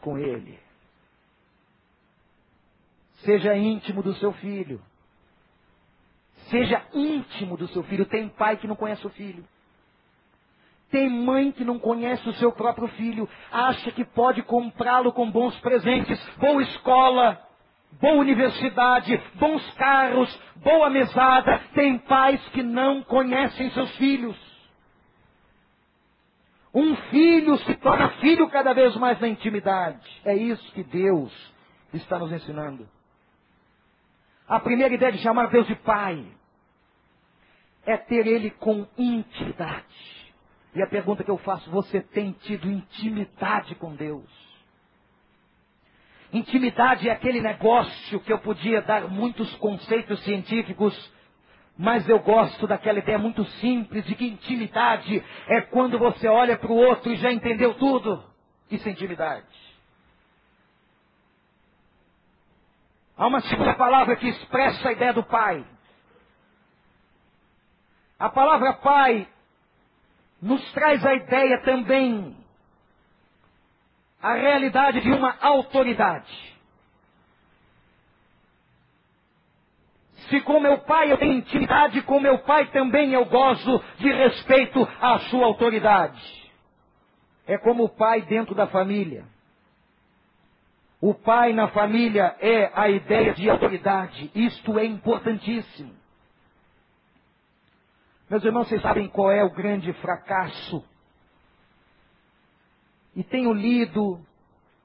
com 0.00 0.18
ele. 0.18 0.58
Seja 3.24 3.56
íntimo 3.56 4.02
do 4.02 4.14
seu 4.14 4.32
filho. 4.32 4.80
Seja 6.50 6.82
íntimo 6.92 7.56
do 7.56 7.66
seu 7.68 7.82
filho. 7.84 8.04
Tem 8.04 8.28
pai 8.28 8.56
que 8.58 8.66
não 8.66 8.76
conhece 8.76 9.06
o 9.06 9.10
filho. 9.10 9.44
Tem 10.90 11.08
mãe 11.10 11.50
que 11.50 11.64
não 11.64 11.78
conhece 11.78 12.28
o 12.28 12.34
seu 12.34 12.52
próprio 12.52 12.86
filho, 12.88 13.28
acha 13.50 13.90
que 13.90 14.04
pode 14.04 14.44
comprá-lo 14.44 15.12
com 15.12 15.28
bons 15.28 15.58
presentes, 15.58 16.24
boa 16.36 16.62
escola, 16.62 17.40
boa 18.00 18.14
universidade, 18.14 19.16
bons 19.34 19.68
carros, 19.74 20.40
boa 20.56 20.90
mesada. 20.90 21.58
Tem 21.74 21.98
pais 21.98 22.40
que 22.48 22.62
não 22.62 23.02
conhecem 23.02 23.70
seus 23.70 23.94
filhos. 23.96 24.36
Um 26.74 26.96
filho 26.96 27.56
se 27.58 27.74
torna 27.76 28.08
filho 28.20 28.48
cada 28.48 28.72
vez 28.72 28.96
mais 28.96 29.20
na 29.20 29.28
intimidade. 29.28 30.04
É 30.24 30.34
isso 30.34 30.72
que 30.72 30.82
Deus 30.82 31.32
está 31.92 32.18
nos 32.18 32.32
ensinando. 32.32 32.88
A 34.48 34.58
primeira 34.58 34.92
ideia 34.92 35.12
de 35.12 35.18
chamar 35.18 35.48
Deus 35.48 35.66
de 35.66 35.76
Pai 35.76 36.26
é 37.86 37.96
ter 37.96 38.26
Ele 38.26 38.50
com 38.50 38.86
intimidade. 38.98 39.84
E 40.74 40.82
a 40.82 40.86
pergunta 40.88 41.22
que 41.22 41.30
eu 41.30 41.38
faço, 41.38 41.70
você 41.70 42.00
tem 42.00 42.32
tido 42.32 42.68
intimidade 42.68 43.76
com 43.76 43.94
Deus? 43.94 44.43
Intimidade 46.34 47.08
é 47.08 47.12
aquele 47.12 47.40
negócio 47.40 48.18
que 48.18 48.32
eu 48.32 48.40
podia 48.40 48.82
dar 48.82 49.08
muitos 49.08 49.54
conceitos 49.58 50.20
científicos, 50.24 50.92
mas 51.78 52.08
eu 52.08 52.18
gosto 52.18 52.66
daquela 52.66 52.98
ideia 52.98 53.16
muito 53.16 53.44
simples 53.60 54.04
de 54.04 54.16
que 54.16 54.26
intimidade 54.26 55.24
é 55.46 55.60
quando 55.60 55.96
você 55.96 56.26
olha 56.26 56.58
para 56.58 56.72
o 56.72 56.76
outro 56.76 57.12
e 57.12 57.16
já 57.18 57.30
entendeu 57.30 57.74
tudo. 57.74 58.20
Isso 58.68 58.88
é 58.88 58.90
intimidade. 58.90 59.46
Há 63.16 63.28
uma 63.28 63.40
segunda 63.42 63.74
palavra 63.74 64.16
que 64.16 64.26
expressa 64.26 64.88
a 64.88 64.92
ideia 64.92 65.12
do 65.12 65.22
Pai. 65.22 65.64
A 68.18 68.28
palavra 68.28 68.72
Pai 68.72 69.28
nos 70.42 70.72
traz 70.72 71.06
a 71.06 71.14
ideia 71.14 71.62
também, 71.62 72.36
a 74.24 74.32
realidade 74.32 75.02
de 75.02 75.12
uma 75.12 75.36
autoridade. 75.38 76.54
Se 80.30 80.40
com 80.40 80.58
meu 80.58 80.78
pai 80.78 81.12
eu 81.12 81.18
tenho 81.18 81.34
intimidade, 81.34 82.00
com 82.00 82.18
meu 82.18 82.38
pai 82.38 82.70
também 82.70 83.12
eu 83.12 83.26
gozo 83.26 83.84
de 83.98 84.10
respeito 84.10 84.82
à 84.98 85.18
sua 85.28 85.44
autoridade. 85.44 86.50
É 87.46 87.58
como 87.58 87.84
o 87.84 87.88
pai 87.90 88.22
dentro 88.22 88.54
da 88.54 88.66
família. 88.66 89.26
O 91.02 91.12
pai 91.12 91.52
na 91.52 91.68
família 91.68 92.34
é 92.40 92.72
a 92.74 92.88
ideia 92.88 93.34
de 93.34 93.50
autoridade. 93.50 94.30
Isto 94.34 94.78
é 94.78 94.86
importantíssimo. 94.86 95.94
Meus 98.30 98.42
irmãos, 98.42 98.66
vocês 98.70 98.80
sabem 98.80 99.06
qual 99.06 99.30
é 99.30 99.44
o 99.44 99.50
grande 99.50 99.92
fracasso? 99.92 100.82
E 103.16 103.22
tenho 103.22 103.52
lido, 103.52 104.20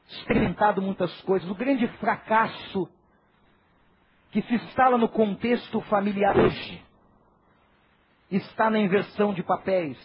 experimentado 0.08 0.82
muitas 0.82 1.12
coisas. 1.22 1.50
O 1.50 1.56
grande 1.56 1.88
fracasso 1.98 2.90
que 4.32 4.42
se 4.44 4.56
instala 4.56 4.98
no 4.98 5.10
contexto 5.10 5.82
familiar 5.82 6.38
hoje 6.38 6.86
está 8.30 8.70
na 8.70 8.80
inversão 8.80 9.34
de 9.34 9.42
papéis. 9.42 9.98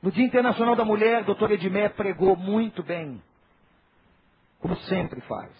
No 0.00 0.10
Dia 0.10 0.24
Internacional 0.24 0.76
da 0.76 0.84
Mulher, 0.84 1.24
doutor 1.24 1.50
Edmé 1.50 1.88
pregou 1.88 2.36
muito 2.36 2.82
bem, 2.82 3.20
como 4.60 4.76
sempre 4.76 5.20
faz. 5.22 5.50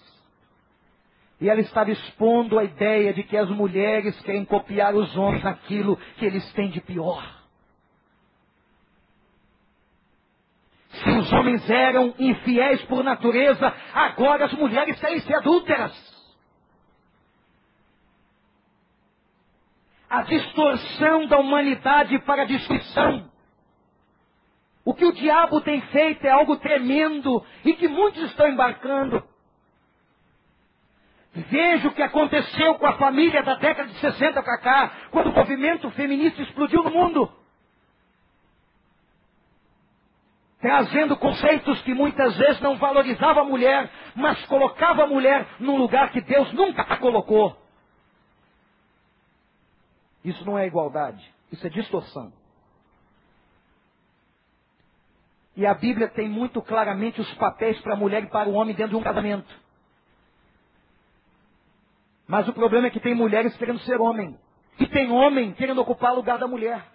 E 1.41 1.49
ela 1.49 1.61
estava 1.61 1.91
expondo 1.91 2.57
a 2.57 2.63
ideia 2.63 3.13
de 3.13 3.23
que 3.23 3.37
as 3.37 3.49
mulheres 3.49 4.19
querem 4.21 4.43
copiar 4.45 4.95
os 4.95 5.15
homens 5.15 5.43
naquilo 5.43 5.97
que 6.17 6.25
eles 6.25 6.51
têm 6.53 6.69
de 6.69 6.81
pior. 6.81 7.38
Se 11.03 11.09
os 11.11 11.31
homens 11.31 11.69
eram 11.69 12.13
infiéis 12.19 12.81
por 12.83 13.03
natureza, 13.03 13.73
agora 13.93 14.45
as 14.45 14.53
mulheres 14.53 14.99
querem 14.99 15.19
ser 15.21 15.35
adúlteras. 15.35 15.93
A 20.09 20.23
distorção 20.23 21.27
da 21.27 21.37
humanidade 21.37 22.19
para 22.19 22.41
a 22.41 22.45
destruição. 22.45 23.29
O 24.83 24.93
que 24.93 25.05
o 25.05 25.13
diabo 25.13 25.61
tem 25.61 25.81
feito 25.81 26.25
é 26.25 26.31
algo 26.31 26.57
tremendo 26.57 27.45
e 27.63 27.73
que 27.75 27.87
muitos 27.87 28.23
estão 28.23 28.47
embarcando. 28.47 29.23
Veja 31.31 31.87
o 31.87 31.93
que 31.93 32.01
aconteceu 32.01 32.75
com 32.75 32.87
a 32.87 32.97
família 32.97 33.43
da 33.43 33.55
década 33.55 33.87
de 33.87 33.99
60 33.99 34.41
para 34.41 34.57
cá, 34.57 34.91
quando 35.11 35.27
o 35.27 35.33
movimento 35.33 35.89
feminista 35.91 36.41
explodiu 36.41 36.83
no 36.83 36.89
mundo. 36.89 37.38
Trazendo 40.59 41.15
conceitos 41.17 41.81
que 41.83 41.93
muitas 41.93 42.35
vezes 42.35 42.61
não 42.61 42.77
valorizava 42.77 43.41
a 43.41 43.45
mulher, 43.45 43.89
mas 44.15 44.43
colocava 44.45 45.03
a 45.03 45.07
mulher 45.07 45.47
num 45.59 45.77
lugar 45.77 46.11
que 46.11 46.21
Deus 46.21 46.51
nunca 46.53 46.81
a 46.81 46.97
colocou. 46.97 47.57
Isso 50.23 50.45
não 50.45 50.57
é 50.57 50.67
igualdade, 50.67 51.23
isso 51.51 51.65
é 51.65 51.69
distorção. 51.69 52.33
E 55.55 55.65
a 55.65 55.73
Bíblia 55.73 56.07
tem 56.09 56.29
muito 56.29 56.61
claramente 56.61 57.19
os 57.19 57.33
papéis 57.35 57.79
para 57.81 57.93
a 57.93 57.97
mulher 57.97 58.23
e 58.23 58.27
para 58.27 58.47
o 58.47 58.53
homem 58.53 58.75
dentro 58.75 58.91
de 58.91 58.95
um 58.97 59.03
casamento. 59.03 59.53
Mas 62.27 62.47
o 62.47 62.53
problema 62.53 62.87
é 62.87 62.89
que 62.89 62.99
tem 62.99 63.15
mulheres 63.15 63.55
querendo 63.57 63.79
ser 63.79 63.99
homem. 63.99 64.37
E 64.79 64.85
tem 64.87 65.11
homem 65.11 65.51
querendo 65.53 65.81
ocupar 65.81 66.13
o 66.13 66.17
lugar 66.17 66.37
da 66.37 66.47
mulher. 66.47 66.85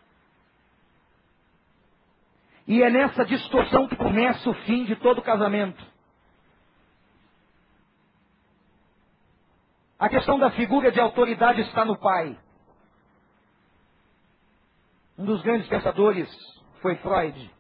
E 2.67 2.83
é 2.83 2.91
nessa 2.91 3.25
distorção 3.25 3.87
que 3.87 3.97
começa 3.97 4.49
o 4.49 4.55
fim 4.65 4.85
de 4.85 4.97
todo 4.97 5.21
casamento. 5.23 5.85
A 9.99 10.09
questão 10.09 10.39
da 10.39 10.51
figura 10.51 10.91
de 10.91 11.01
autoridade 11.01 11.61
está 11.63 11.85
no 11.85 11.99
pai. 11.99 12.39
Um 15.17 15.25
dos 15.25 15.43
grandes 15.43 15.69
pensadores 15.69 16.29
foi 16.81 16.97
Freud. 16.97 17.51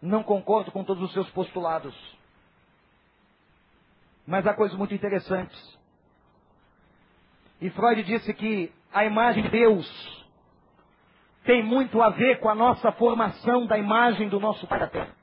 Não 0.00 0.22
concordo 0.22 0.72
com 0.72 0.82
todos 0.82 1.02
os 1.02 1.12
seus 1.12 1.28
postulados. 1.30 1.94
Mas 4.26 4.46
há 4.46 4.54
coisas 4.54 4.76
muito 4.76 4.94
interessantes. 4.94 5.78
E 7.60 7.70
Freud 7.70 8.02
disse 8.04 8.32
que 8.34 8.72
a 8.92 9.04
imagem 9.04 9.42
de 9.44 9.50
Deus 9.50 10.21
tem 11.44 11.62
muito 11.62 12.00
a 12.00 12.10
ver 12.10 12.38
com 12.38 12.48
a 12.48 12.54
nossa 12.54 12.92
formação 12.92 13.66
da 13.66 13.76
imagem 13.78 14.28
do 14.28 14.38
nosso 14.38 14.66
Pai 14.66 14.78
da 14.78 14.88
Terra. 14.88 15.14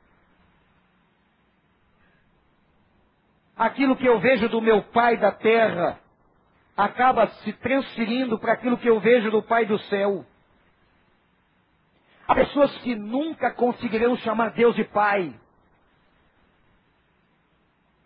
Aquilo 3.55 3.95
que 3.95 4.05
eu 4.05 4.19
vejo 4.19 4.47
do 4.49 4.61
meu 4.61 4.81
Pai 4.81 5.17
da 5.17 5.31
Terra 5.31 5.99
acaba 6.75 7.27
se 7.27 7.53
transferindo 7.53 8.39
para 8.39 8.53
aquilo 8.53 8.77
que 8.77 8.89
eu 8.89 8.99
vejo 8.99 9.29
do 9.31 9.43
Pai 9.43 9.65
do 9.65 9.77
céu. 9.79 10.25
Há 12.27 12.35
pessoas 12.35 12.77
que 12.79 12.95
nunca 12.95 13.51
conseguirão 13.51 14.15
chamar 14.17 14.51
Deus 14.51 14.75
de 14.75 14.83
Pai. 14.85 15.33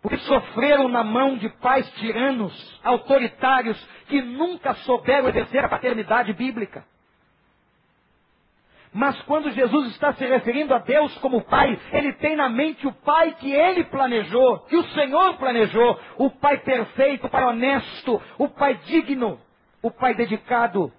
Porque 0.00 0.18
sofreram 0.18 0.88
na 0.88 1.04
mão 1.04 1.36
de 1.36 1.48
pais 1.48 1.88
tiranos, 1.94 2.80
autoritários, 2.82 3.82
que 4.06 4.20
nunca 4.20 4.74
souberam 4.74 5.28
exercer 5.28 5.64
a 5.64 5.68
paternidade 5.68 6.32
bíblica. 6.32 6.84
Mas 8.94 9.20
quando 9.22 9.50
Jesus 9.50 9.88
está 9.88 10.14
se 10.14 10.24
referindo 10.24 10.72
a 10.72 10.78
Deus 10.78 11.12
como 11.18 11.42
Pai, 11.42 11.78
ele 11.92 12.12
tem 12.14 12.36
na 12.36 12.48
mente 12.48 12.86
o 12.86 12.92
Pai 12.92 13.34
que 13.34 13.52
ele 13.52 13.84
planejou, 13.84 14.60
que 14.60 14.76
o 14.76 14.84
Senhor 14.90 15.36
planejou, 15.36 16.00
o 16.16 16.30
Pai 16.30 16.58
perfeito, 16.58 17.26
o 17.26 17.30
Pai 17.30 17.44
honesto, 17.44 18.22
o 18.38 18.48
Pai 18.48 18.76
digno, 18.86 19.40
o 19.82 19.90
Pai 19.90 20.14
dedicado, 20.14 20.92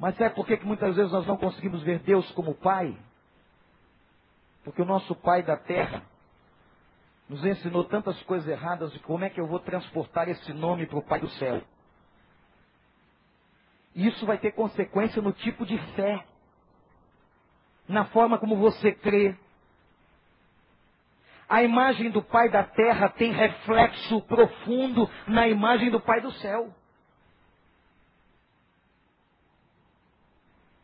mas 0.00 0.16
sabe 0.16 0.34
por 0.34 0.46
que, 0.46 0.56
que 0.56 0.64
muitas 0.64 0.96
vezes 0.96 1.12
nós 1.12 1.26
não 1.26 1.36
conseguimos 1.36 1.82
ver 1.82 1.98
Deus 1.98 2.28
como 2.32 2.54
Pai? 2.54 2.96
Porque 4.64 4.80
o 4.80 4.86
nosso 4.86 5.14
Pai 5.14 5.42
da 5.42 5.58
terra 5.58 6.02
nos 7.28 7.44
ensinou 7.44 7.84
tantas 7.84 8.20
coisas 8.22 8.48
erradas 8.48 8.90
de 8.92 8.98
como 9.00 9.24
é 9.24 9.28
que 9.28 9.38
eu 9.38 9.46
vou 9.46 9.58
transportar 9.58 10.26
esse 10.26 10.54
nome 10.54 10.86
para 10.86 10.98
o 10.98 11.02
Pai 11.04 11.20
do 11.20 11.28
céu. 11.32 11.60
Isso 13.94 14.24
vai 14.24 14.38
ter 14.38 14.52
consequência 14.52 15.20
no 15.20 15.32
tipo 15.32 15.66
de 15.66 15.76
fé, 15.94 16.24
na 17.88 18.04
forma 18.06 18.38
como 18.38 18.56
você 18.56 18.92
crê. 18.92 19.36
A 21.48 21.62
imagem 21.62 22.10
do 22.10 22.22
Pai 22.22 22.48
da 22.48 22.62
terra 22.62 23.08
tem 23.08 23.32
reflexo 23.32 24.22
profundo 24.22 25.10
na 25.26 25.48
imagem 25.48 25.90
do 25.90 26.00
Pai 26.00 26.20
do 26.20 26.30
céu. 26.32 26.72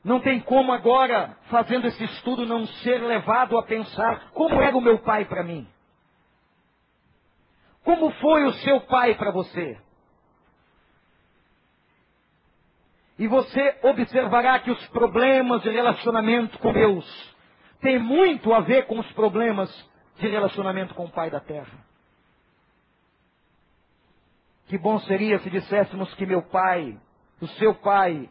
Não 0.07 0.21
tem 0.21 0.40
como 0.40 0.73
agora, 0.73 1.37
fazendo 1.51 1.87
esse 1.88 2.05
estudo, 2.05 2.47
não 2.47 2.64
ser 2.64 2.99
levado 2.99 3.59
a 3.59 3.62
pensar 3.64 4.31
como 4.31 4.62
era 4.62 4.77
o 4.77 4.81
meu 4.81 5.01
pai 5.01 5.25
para 5.25 5.42
mim. 5.42 5.69
Como 7.83 8.12
foi 8.12 8.45
o 8.45 8.53
seu 8.53 8.81
pai 8.83 9.16
para 9.16 9.33
você? 9.33 9.77
E 13.18 13.26
você 13.26 13.79
observará 13.83 14.59
que 14.59 14.70
os 14.70 14.88
problemas 14.88 15.62
de 15.62 15.70
relacionamento 15.70 16.59
com 16.59 16.72
Deus 16.72 17.37
têm 17.81 17.98
muito 17.98 18.52
a 18.52 18.61
ver 18.61 18.87
com 18.87 18.98
os 18.98 19.11
problemas 19.12 19.70
de 20.18 20.29
relacionamento 20.29 20.94
com 20.94 21.05
o 21.05 21.11
Pai 21.11 21.31
da 21.31 21.40
Terra. 21.40 21.87
Que 24.66 24.76
bom 24.76 24.98
seria 25.00 25.38
se 25.38 25.50
disséssemos 25.50 26.12
que 26.14 26.26
meu 26.26 26.42
pai, 26.42 26.98
o 27.40 27.46
seu 27.46 27.74
pai, 27.74 28.29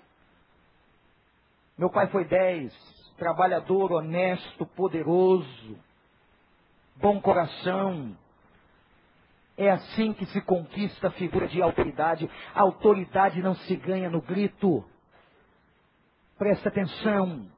meu 1.77 1.89
pai 1.89 2.07
foi 2.07 2.25
dez, 2.25 2.73
trabalhador, 3.17 3.93
honesto, 3.93 4.65
poderoso, 4.65 5.77
bom 6.97 7.21
coração. 7.21 8.17
É 9.57 9.69
assim 9.69 10.13
que 10.13 10.25
se 10.27 10.41
conquista 10.41 11.07
a 11.07 11.11
figura 11.11 11.47
de 11.47 11.61
autoridade. 11.61 12.29
A 12.53 12.61
autoridade 12.61 13.41
não 13.41 13.55
se 13.55 13.75
ganha 13.75 14.09
no 14.09 14.21
grito. 14.21 14.83
Presta 16.37 16.69
atenção. 16.69 17.49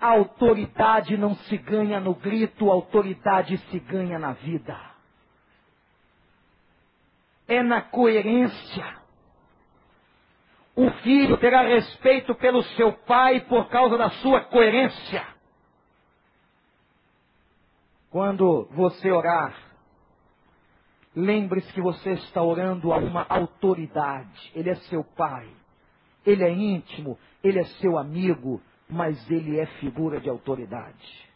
A 0.00 0.08
autoridade 0.08 1.16
não 1.16 1.34
se 1.34 1.56
ganha 1.56 2.00
no 2.00 2.14
grito, 2.14 2.70
a 2.70 2.74
autoridade 2.74 3.56
se 3.70 3.78
ganha 3.80 4.18
na 4.18 4.32
vida. 4.32 4.78
É 7.48 7.62
na 7.62 7.80
coerência. 7.80 8.96
O 10.74 10.90
filho 11.02 11.38
terá 11.38 11.62
respeito 11.62 12.34
pelo 12.34 12.62
seu 12.62 12.92
pai 12.92 13.40
por 13.40 13.68
causa 13.68 13.96
da 13.96 14.10
sua 14.10 14.42
coerência. 14.42 15.26
Quando 18.10 18.68
você 18.72 19.10
orar, 19.10 19.54
lembre-se 21.16 21.72
que 21.72 21.80
você 21.80 22.12
está 22.12 22.42
orando 22.42 22.92
a 22.92 22.98
uma 22.98 23.26
autoridade. 23.28 24.52
Ele 24.54 24.70
é 24.70 24.74
seu 24.76 25.02
pai. 25.02 25.48
Ele 26.24 26.44
é 26.44 26.52
íntimo, 26.52 27.18
ele 27.42 27.58
é 27.58 27.64
seu 27.80 27.96
amigo, 27.96 28.60
mas 28.88 29.30
ele 29.30 29.58
é 29.58 29.66
figura 29.80 30.20
de 30.20 30.28
autoridade. 30.28 31.26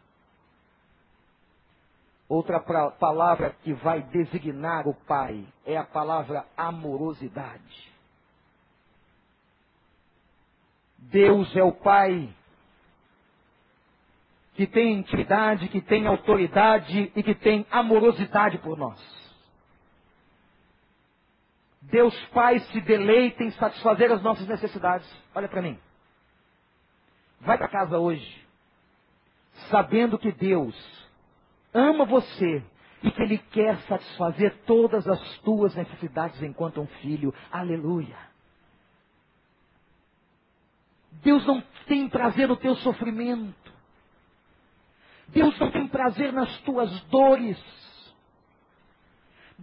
Outra 2.29 2.61
palavra 2.61 3.57
que 3.63 3.73
vai 3.73 4.03
designar 4.03 4.87
o 4.87 4.95
pai 4.95 5.45
é 5.65 5.77
a 5.77 5.85
palavra 5.85 6.45
amorosidade. 6.57 7.91
Deus 10.99 11.57
é 11.57 11.63
o 11.63 11.73
Pai 11.73 12.29
que 14.55 14.67
tem 14.67 14.99
intimidade, 14.99 15.69
que 15.69 15.81
tem 15.81 16.07
autoridade 16.07 17.11
e 17.17 17.23
que 17.23 17.35
tem 17.35 17.67
amorosidade 17.71 18.59
por 18.59 18.77
nós. 18.77 19.20
Deus 21.91 22.15
Pai 22.27 22.59
se 22.61 22.81
deleita 22.81 23.43
em 23.43 23.51
satisfazer 23.53 24.11
as 24.13 24.23
nossas 24.23 24.47
necessidades. 24.47 25.09
Olha 25.35 25.49
para 25.49 25.63
mim. 25.63 25.79
Vai 27.41 27.57
para 27.57 27.69
casa 27.69 27.99
hoje, 27.99 28.47
sabendo 29.71 30.19
que 30.19 30.31
Deus 30.31 30.75
ama 31.73 32.05
você 32.05 32.63
e 33.03 33.11
que 33.11 33.23
Ele 33.23 33.39
quer 33.39 33.79
satisfazer 33.83 34.55
todas 34.67 35.07
as 35.09 35.39
tuas 35.39 35.75
necessidades 35.75 36.43
enquanto 36.43 36.81
um 36.81 36.87
filho. 36.87 37.35
Aleluia. 37.51 38.17
Deus 41.23 41.45
não 41.47 41.63
tem 41.87 42.09
prazer 42.09 42.49
no 42.49 42.57
teu 42.57 42.75
sofrimento. 42.77 43.73
Deus 45.29 45.59
não 45.59 45.71
tem 45.71 45.87
prazer 45.89 46.33
nas 46.33 46.59
tuas 46.61 46.91
dores. 47.05 47.59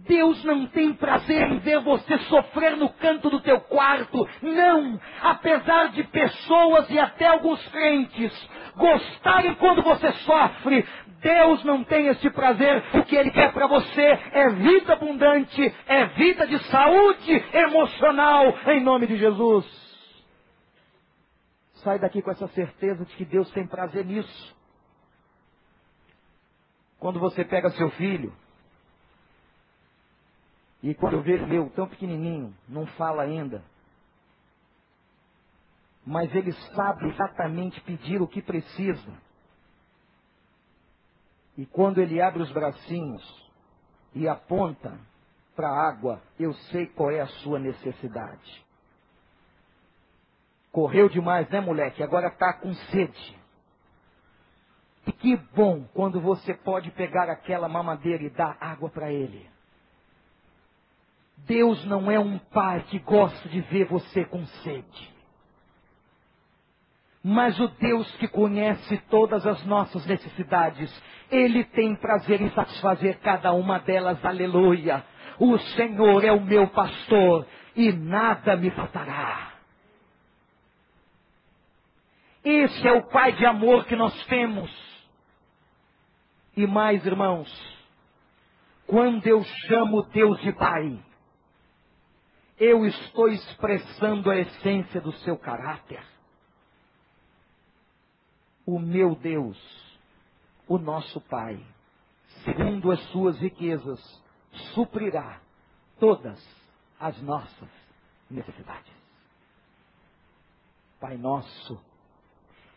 Deus 0.06 0.42
não 0.44 0.66
tem 0.66 0.94
prazer 0.94 1.50
em 1.50 1.58
ver 1.58 1.80
você 1.80 2.18
sofrer 2.18 2.76
no 2.76 2.88
canto 2.90 3.30
do 3.30 3.40
teu 3.40 3.60
quarto. 3.60 4.28
Não! 4.42 5.00
Apesar 5.20 5.88
de 5.88 6.04
pessoas 6.04 6.88
e 6.90 6.98
até 6.98 7.26
alguns 7.26 7.66
crentes 7.68 8.50
gostarem 8.76 9.54
quando 9.56 9.82
você 9.82 10.12
sofre, 10.12 10.86
Deus 11.20 11.64
não 11.64 11.82
tem 11.84 12.06
esse 12.06 12.30
prazer. 12.30 12.82
O 12.94 13.04
que 13.04 13.16
Ele 13.16 13.30
quer 13.30 13.52
para 13.52 13.66
você 13.66 14.02
é 14.32 14.48
vida 14.50 14.92
abundante, 14.92 15.74
é 15.86 16.06
vida 16.06 16.46
de 16.46 16.58
saúde 16.64 17.44
emocional, 17.52 18.54
em 18.68 18.80
nome 18.80 19.06
de 19.06 19.16
Jesus. 19.16 19.66
Sai 21.82 21.98
daqui 21.98 22.22
com 22.22 22.30
essa 22.30 22.48
certeza 22.48 23.04
de 23.04 23.14
que 23.16 23.24
Deus 23.24 23.50
tem 23.50 23.66
prazer 23.66 24.04
nisso. 24.04 24.56
Quando 26.98 27.20
você 27.20 27.44
pega 27.44 27.70
seu 27.70 27.90
filho, 27.90 28.32
e 30.82 30.94
quando 30.94 31.14
eu 31.14 31.22
vejo 31.22 31.46
meu 31.46 31.68
tão 31.70 31.88
pequenininho, 31.88 32.54
não 32.68 32.86
fala 32.86 33.22
ainda, 33.22 33.62
mas 36.06 36.34
ele 36.34 36.52
sabe 36.74 37.08
exatamente 37.08 37.80
pedir 37.82 38.22
o 38.22 38.28
que 38.28 38.40
precisa. 38.40 39.12
E 41.56 41.66
quando 41.66 41.98
ele 41.98 42.20
abre 42.20 42.40
os 42.40 42.50
bracinhos 42.52 43.50
e 44.14 44.28
aponta 44.28 44.98
para 45.54 45.68
a 45.68 45.88
água, 45.88 46.22
eu 46.38 46.54
sei 46.54 46.86
qual 46.86 47.10
é 47.10 47.20
a 47.20 47.26
sua 47.26 47.58
necessidade. 47.58 48.64
Correu 50.70 51.08
demais, 51.08 51.48
né, 51.50 51.60
moleque? 51.60 52.02
Agora 52.02 52.28
está 52.28 52.52
com 52.52 52.72
sede. 52.72 53.38
E 55.06 55.12
que 55.12 55.36
bom 55.54 55.84
quando 55.92 56.20
você 56.20 56.54
pode 56.54 56.90
pegar 56.92 57.28
aquela 57.28 57.68
mamadeira 57.68 58.22
e 58.22 58.30
dar 58.30 58.56
água 58.60 58.88
para 58.88 59.10
ele. 59.10 59.50
Deus 61.46 61.84
não 61.86 62.10
é 62.10 62.18
um 62.18 62.38
pai 62.38 62.84
que 62.88 62.98
gosta 62.98 63.48
de 63.48 63.60
ver 63.62 63.86
você 63.86 64.24
com 64.24 64.44
sede. 64.46 65.18
Mas 67.22 67.58
o 67.58 67.68
Deus 67.68 68.10
que 68.16 68.28
conhece 68.28 68.96
todas 69.10 69.46
as 69.46 69.64
nossas 69.66 70.06
necessidades, 70.06 70.90
Ele 71.30 71.64
tem 71.64 71.94
prazer 71.96 72.40
em 72.40 72.50
satisfazer 72.50 73.18
cada 73.20 73.52
uma 73.52 73.78
delas, 73.78 74.24
aleluia. 74.24 75.04
O 75.38 75.58
Senhor 75.58 76.24
é 76.24 76.32
o 76.32 76.40
meu 76.40 76.68
pastor 76.68 77.46
e 77.74 77.92
nada 77.92 78.56
me 78.56 78.70
faltará. 78.70 79.52
Esse 82.44 82.86
é 82.86 82.92
o 82.92 83.08
Pai 83.08 83.32
de 83.32 83.44
amor 83.44 83.84
que 83.84 83.96
nós 83.96 84.26
temos. 84.26 84.70
E 86.56 86.66
mais, 86.66 87.04
irmãos, 87.04 87.48
quando 88.86 89.26
eu 89.26 89.44
chamo 89.66 90.02
Deus 90.04 90.40
de 90.40 90.52
Pai, 90.52 90.98
eu 92.58 92.84
estou 92.86 93.28
expressando 93.28 94.30
a 94.30 94.36
essência 94.36 95.00
do 95.00 95.12
seu 95.18 95.38
caráter. 95.38 96.04
O 98.66 98.78
meu 98.78 99.14
Deus, 99.14 99.58
o 100.66 100.78
nosso 100.78 101.20
Pai, 101.22 101.64
segundo 102.44 102.90
as 102.90 103.00
suas 103.10 103.38
riquezas, 103.38 104.00
suprirá 104.74 105.40
todas 105.98 106.38
as 106.98 107.20
nossas 107.22 107.70
necessidades. 108.30 108.92
Pai 111.00 111.16
nosso 111.16 111.80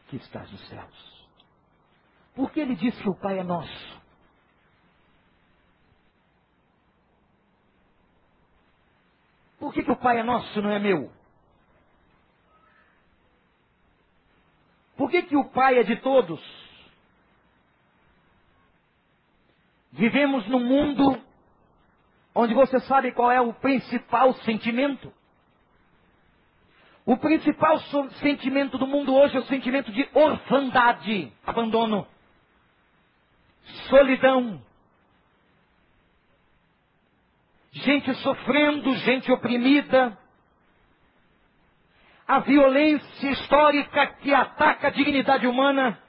que 0.07 0.17
estás 0.17 0.49
nos 0.51 0.67
céus. 0.69 1.27
Por 2.35 2.51
que 2.51 2.59
ele 2.59 2.75
diz 2.75 2.95
que 3.01 3.09
o 3.09 3.15
Pai 3.15 3.39
é 3.39 3.43
nosso? 3.43 4.00
Por 9.61 9.71
que, 9.71 9.83
que 9.83 9.91
o 9.91 9.95
Pai 9.95 10.17
é 10.17 10.23
nosso 10.23 10.59
não 10.59 10.71
é 10.71 10.79
meu? 10.79 11.11
Por 14.97 15.11
que, 15.11 15.21
que 15.21 15.37
o 15.37 15.45
Pai 15.51 15.77
é 15.77 15.83
de 15.83 15.97
todos? 15.97 16.41
Vivemos 19.91 20.47
num 20.47 20.65
mundo 20.65 21.21
onde 22.33 22.55
você 22.55 22.79
sabe 22.79 23.11
qual 23.11 23.31
é 23.31 23.39
o 23.39 23.53
principal 23.53 24.33
sentimento. 24.45 25.13
O 27.05 27.15
principal 27.17 27.79
sentimento 28.19 28.79
do 28.79 28.87
mundo 28.87 29.13
hoje 29.13 29.37
é 29.37 29.41
o 29.41 29.45
sentimento 29.45 29.91
de 29.91 30.09
orfandade, 30.11 31.31
abandono, 31.45 32.07
solidão, 33.89 34.59
gente 37.71 38.13
sofrendo, 38.15 38.93
gente 38.97 39.31
oprimida, 39.31 40.17
a 42.27 42.39
violência 42.39 43.29
histórica 43.29 44.07
que 44.21 44.33
ataca 44.33 44.87
a 44.87 44.91
dignidade 44.91 45.47
humana. 45.47 45.99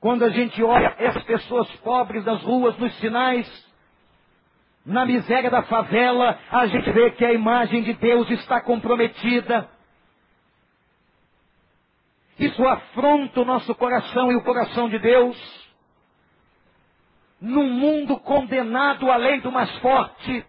Quando 0.00 0.24
a 0.24 0.30
gente 0.30 0.62
olha 0.62 0.94
as 0.98 1.22
pessoas 1.24 1.68
pobres 1.76 2.24
nas 2.24 2.42
ruas, 2.42 2.76
nos 2.78 2.94
sinais, 3.00 3.66
na 4.84 5.04
miséria 5.04 5.50
da 5.50 5.62
favela, 5.64 6.38
a 6.50 6.66
gente 6.66 6.90
vê 6.90 7.10
que 7.10 7.24
a 7.24 7.32
imagem 7.32 7.82
de 7.82 7.92
Deus 7.94 8.30
está 8.30 8.60
comprometida. 8.60 9.68
Isso 12.38 12.66
afronta 12.66 13.40
o 13.40 13.44
nosso 13.44 13.74
coração 13.74 14.30
e 14.30 14.36
o 14.36 14.44
coração 14.44 14.88
de 14.88 14.98
Deus 14.98 15.65
num 17.40 17.68
mundo 17.68 18.18
condenado 18.20 19.10
à 19.10 19.16
lei 19.16 19.40
do 19.40 19.52
mais 19.52 19.70
forte, 19.78 20.44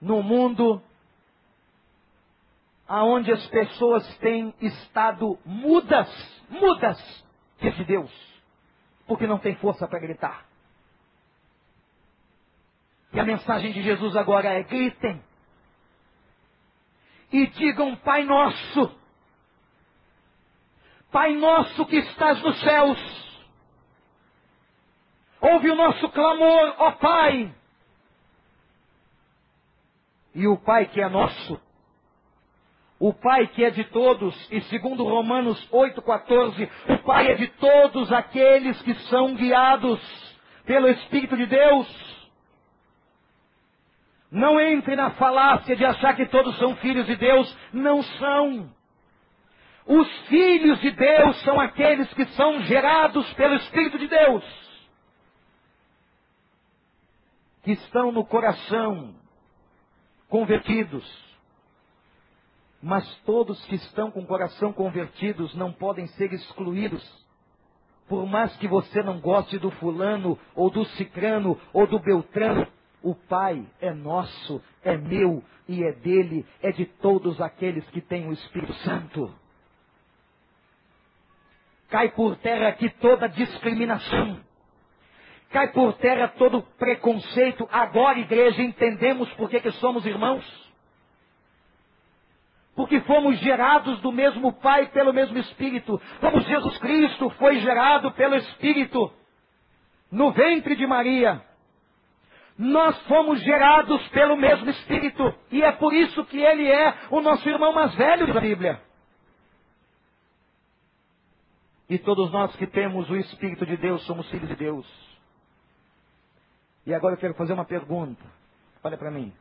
num 0.00 0.22
mundo 0.22 0.82
aonde 2.88 3.30
as 3.30 3.46
pessoas 3.48 4.18
têm 4.18 4.52
estado 4.60 5.38
mudas, 5.44 6.44
mudas 6.48 7.24
de 7.60 7.84
Deus, 7.84 8.10
porque 9.06 9.26
não 9.26 9.38
tem 9.38 9.54
força 9.56 9.86
para 9.86 10.00
gritar. 10.00 10.44
E 13.12 13.20
a 13.20 13.24
mensagem 13.24 13.72
de 13.72 13.82
Jesus 13.82 14.16
agora 14.16 14.48
é: 14.48 14.62
gritem 14.62 15.22
e 17.32 17.46
digam, 17.48 17.94
Pai 17.96 18.24
Nosso, 18.24 18.98
Pai 21.12 21.34
Nosso 21.34 21.86
que 21.86 21.96
estás 21.96 22.42
nos 22.42 22.58
céus, 22.60 23.29
Ouve 25.40 25.70
o 25.70 25.74
nosso 25.74 26.08
clamor, 26.10 26.74
ó 26.78 26.90
Pai. 26.92 27.54
E 30.34 30.46
o 30.46 30.56
Pai 30.58 30.86
que 30.86 31.00
é 31.00 31.08
nosso, 31.08 31.60
o 32.98 33.12
Pai 33.14 33.46
que 33.48 33.64
é 33.64 33.70
de 33.70 33.84
todos, 33.84 34.34
e 34.52 34.60
segundo 34.62 35.02
Romanos 35.02 35.58
8,14, 35.70 36.70
o 36.88 36.98
Pai 36.98 37.32
é 37.32 37.34
de 37.34 37.48
todos 37.48 38.12
aqueles 38.12 38.80
que 38.82 38.94
são 39.08 39.34
guiados 39.34 40.00
pelo 40.66 40.88
Espírito 40.88 41.36
de 41.36 41.46
Deus. 41.46 42.10
Não 44.30 44.60
entre 44.60 44.94
na 44.94 45.10
falácia 45.12 45.74
de 45.74 45.84
achar 45.84 46.14
que 46.14 46.26
todos 46.26 46.56
são 46.58 46.76
filhos 46.76 47.06
de 47.06 47.16
Deus. 47.16 47.58
Não 47.72 48.00
são. 48.02 48.70
Os 49.86 50.08
filhos 50.28 50.80
de 50.80 50.92
Deus 50.92 51.42
são 51.42 51.58
aqueles 51.58 52.12
que 52.14 52.24
são 52.26 52.60
gerados 52.62 53.28
pelo 53.32 53.56
Espírito 53.56 53.98
de 53.98 54.06
Deus 54.06 54.69
que 57.62 57.72
estão 57.72 58.10
no 58.10 58.24
coração 58.24 59.14
convertidos. 60.28 61.04
Mas 62.82 63.06
todos 63.26 63.62
que 63.66 63.74
estão 63.74 64.10
com 64.10 64.20
o 64.20 64.26
coração 64.26 64.72
convertidos 64.72 65.54
não 65.54 65.72
podem 65.72 66.06
ser 66.08 66.32
excluídos. 66.32 67.04
Por 68.08 68.26
mais 68.26 68.56
que 68.56 68.66
você 68.66 69.02
não 69.02 69.20
goste 69.20 69.58
do 69.58 69.70
fulano, 69.72 70.38
ou 70.54 70.70
do 70.70 70.84
cicrano, 70.84 71.60
ou 71.72 71.86
do 71.86 71.98
beltrano, 71.98 72.66
o 73.02 73.14
Pai 73.14 73.64
é 73.80 73.92
nosso, 73.92 74.62
é 74.82 74.96
meu 74.96 75.44
e 75.68 75.84
é 75.84 75.92
dele, 75.92 76.44
é 76.62 76.72
de 76.72 76.86
todos 76.86 77.40
aqueles 77.40 77.88
que 77.90 78.00
têm 78.00 78.28
o 78.28 78.32
Espírito 78.32 78.74
Santo. 78.74 79.32
Cai 81.88 82.10
por 82.10 82.36
terra 82.36 82.68
aqui 82.68 82.88
toda 82.88 83.28
discriminação. 83.28 84.40
Cai 85.50 85.72
por 85.72 85.94
terra 85.94 86.28
todo 86.28 86.62
preconceito. 86.78 87.68
Agora, 87.72 88.18
igreja, 88.18 88.62
entendemos 88.62 89.28
por 89.34 89.50
que, 89.50 89.70
somos 89.72 90.06
irmãos. 90.06 90.44
Porque 92.76 93.00
fomos 93.00 93.36
gerados 93.40 94.00
do 94.00 94.12
mesmo 94.12 94.52
Pai 94.52 94.86
pelo 94.90 95.12
mesmo 95.12 95.36
Espírito. 95.38 96.00
Como 96.20 96.40
Jesus 96.40 96.78
Cristo 96.78 97.30
foi 97.30 97.58
gerado 97.58 98.12
pelo 98.12 98.36
Espírito 98.36 99.12
no 100.10 100.30
ventre 100.30 100.76
de 100.76 100.86
Maria. 100.86 101.44
Nós 102.56 102.96
fomos 103.06 103.40
gerados 103.42 104.06
pelo 104.08 104.36
mesmo 104.36 104.70
Espírito. 104.70 105.34
E 105.50 105.62
é 105.62 105.72
por 105.72 105.92
isso 105.92 106.24
que 106.26 106.38
ele 106.38 106.70
é 106.70 106.94
o 107.10 107.20
nosso 107.20 107.48
irmão 107.48 107.72
mais 107.72 107.92
velho 107.96 108.32
da 108.32 108.40
Bíblia. 108.40 108.80
E 111.88 111.98
todos 111.98 112.30
nós 112.30 112.54
que 112.54 112.68
temos 112.68 113.10
o 113.10 113.16
Espírito 113.16 113.66
de 113.66 113.76
Deus 113.76 114.06
somos 114.06 114.30
filhos 114.30 114.48
de 114.48 114.54
Deus. 114.54 115.09
E 116.86 116.94
agora 116.94 117.14
eu 117.14 117.18
quero 117.18 117.34
fazer 117.34 117.52
uma 117.52 117.64
pergunta. 117.64 118.24
Olha 118.82 118.96
para 118.96 119.10
mim. 119.10 119.32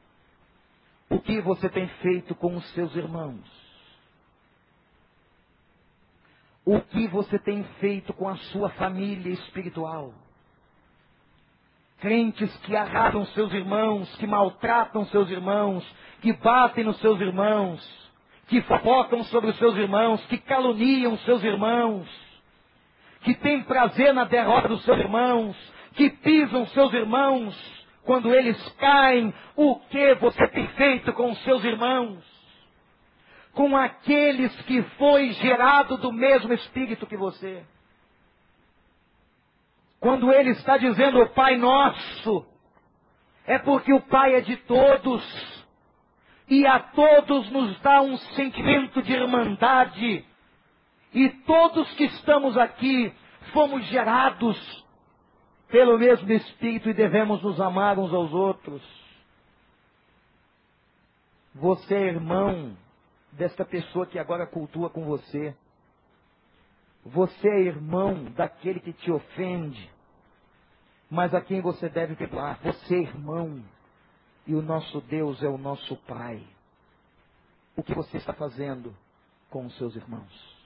O 1.10 1.20
que 1.20 1.42
você 1.42 1.70
tem 1.70 1.88
feito 1.88 2.36
com 2.36 2.56
os 2.56 2.70
seus 2.72 2.96
irmãos? 2.96 3.40
O 6.66 6.80
que 6.82 7.08
você 7.08 7.40
tem 7.40 7.64
feito 7.80 8.14
com 8.14 8.30
a 8.30 8.36
sua 8.36 8.70
família 8.72 9.34
espiritual? 9.34 10.14
Crentes 12.00 12.56
que 12.58 12.76
arrasam 12.76 13.26
seus 13.28 13.52
irmãos, 13.54 14.16
que 14.18 14.28
maltratam 14.28 15.06
seus 15.08 15.30
irmãos, 15.30 15.84
que 16.22 16.32
batem 16.34 16.84
nos 16.84 17.00
seus 17.00 17.20
irmãos, 17.20 18.12
que 18.48 18.62
fofocam 18.62 19.24
sobre 19.26 19.50
os 19.50 19.58
seus 19.58 19.76
irmãos, 19.76 20.24
que 20.28 20.38
caluniam 20.38 21.18
seus 21.20 21.44
irmãos, 21.44 22.08
que 23.22 23.34
têm 23.36 23.64
prazer 23.64 24.14
na 24.14 24.26
derrota 24.26 24.68
dos 24.68 24.84
seus 24.84 25.00
irmãos, 25.00 25.58
que 25.94 26.10
pisam 26.10 26.66
seus 26.68 26.94
irmãos 26.94 27.80
quando 28.10 28.34
eles 28.34 28.58
caem, 28.80 29.32
o 29.56 29.76
que 29.82 30.16
você 30.16 30.48
tem 30.48 30.68
feito 30.70 31.14
com 31.14 31.32
os 31.32 31.44
seus 31.44 31.64
irmãos? 31.64 32.24
Com 33.54 33.78
aqueles 33.78 34.56
que 34.64 34.82
foi 34.98 35.32
gerado 35.34 35.98
do 35.98 36.12
mesmo 36.12 36.52
espírito 36.54 37.06
que 37.06 37.16
você. 37.16 37.64
Quando 40.00 40.32
ele 40.32 40.52
está 40.52 40.78
dizendo 40.78 41.28
Pai 41.30 41.58
Nosso, 41.58 42.48
é 43.46 43.60
porque 43.60 43.94
o 43.94 44.02
Pai 44.02 44.36
é 44.36 44.42
de 44.42 44.58
todos. 44.58 45.66
E 46.48 46.66
a 46.66 46.80
todos 46.80 47.52
nos 47.52 47.80
dá 47.82 48.02
um 48.02 48.18
sentimento 48.18 49.04
de 49.04 49.14
irmandade. 49.14 50.26
E 51.14 51.30
todos 51.46 51.92
que 51.94 52.06
estamos 52.06 52.58
aqui 52.58 53.14
fomos 53.52 53.86
gerados 53.86 54.58
pelo 55.70 55.97
mesmo 55.97 56.32
Espírito 56.32 56.89
e 56.89 56.93
devemos 56.93 57.41
nos 57.41 57.59
amar 57.61 57.97
uns 57.97 58.13
aos 58.13 58.34
outros. 58.34 58.84
Você 61.55 61.95
é 61.95 62.07
irmão 62.07 62.78
desta 63.32 63.63
pessoa 63.63 64.05
que 64.05 64.20
agora 64.20 64.47
cultua 64.47 64.89
com 64.89 65.05
você. 65.05 65.55
Você 67.05 67.47
é 67.47 67.61
irmão 67.61 68.26
daquele 68.32 68.80
que 68.80 68.93
te 68.93 69.11
ofende, 69.11 69.89
mas 71.09 71.34
a 71.34 71.41
quem 71.41 71.61
você 71.61 71.88
deve 71.88 72.15
perdoar. 72.15 72.59
Você 72.61 72.95
é 72.95 73.01
irmão, 73.01 73.63
e 74.45 74.53
o 74.55 74.61
nosso 74.61 74.99
Deus 75.01 75.41
é 75.41 75.47
o 75.47 75.57
nosso 75.57 75.95
Pai. 76.07 76.45
O 77.76 77.84
que 77.84 77.93
você 77.93 78.17
está 78.17 78.34
fazendo 78.34 78.95
com 79.49 79.65
os 79.65 79.78
seus 79.78 79.95
irmãos? 79.95 80.59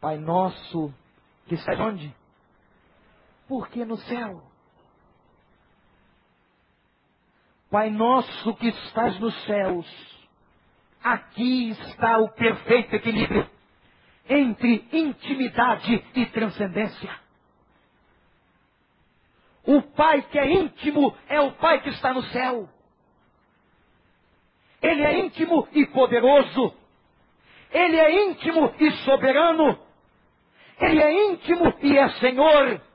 Pai 0.00 0.16
nosso, 0.16 0.94
que 1.46 1.54
está 1.54 1.72
onde? 1.84 2.14
Porque 3.48 3.84
no 3.84 3.96
céu. 3.96 4.42
Pai 7.70 7.90
nosso 7.90 8.54
que 8.56 8.68
estás 8.68 9.18
nos 9.18 9.34
céus, 9.44 10.28
aqui 11.02 11.70
está 11.70 12.18
o 12.18 12.30
perfeito 12.30 12.96
equilíbrio 12.96 13.48
entre 14.28 14.86
intimidade 14.92 16.04
e 16.14 16.26
transcendência. 16.26 17.10
O 19.64 19.82
Pai 19.82 20.22
que 20.22 20.38
é 20.38 20.50
íntimo 20.50 21.14
é 21.28 21.40
o 21.40 21.52
Pai 21.52 21.82
que 21.82 21.90
está 21.90 22.14
no 22.14 22.22
céu. 22.24 22.68
Ele 24.80 25.02
é 25.02 25.18
íntimo 25.18 25.68
e 25.72 25.86
poderoso. 25.86 26.74
Ele 27.70 27.96
é 27.98 28.26
íntimo 28.28 28.74
e 28.78 28.90
soberano. 29.04 29.78
Ele 30.80 31.02
é 31.02 31.32
íntimo 31.32 31.74
e 31.82 31.98
é 31.98 32.08
Senhor. 32.12 32.87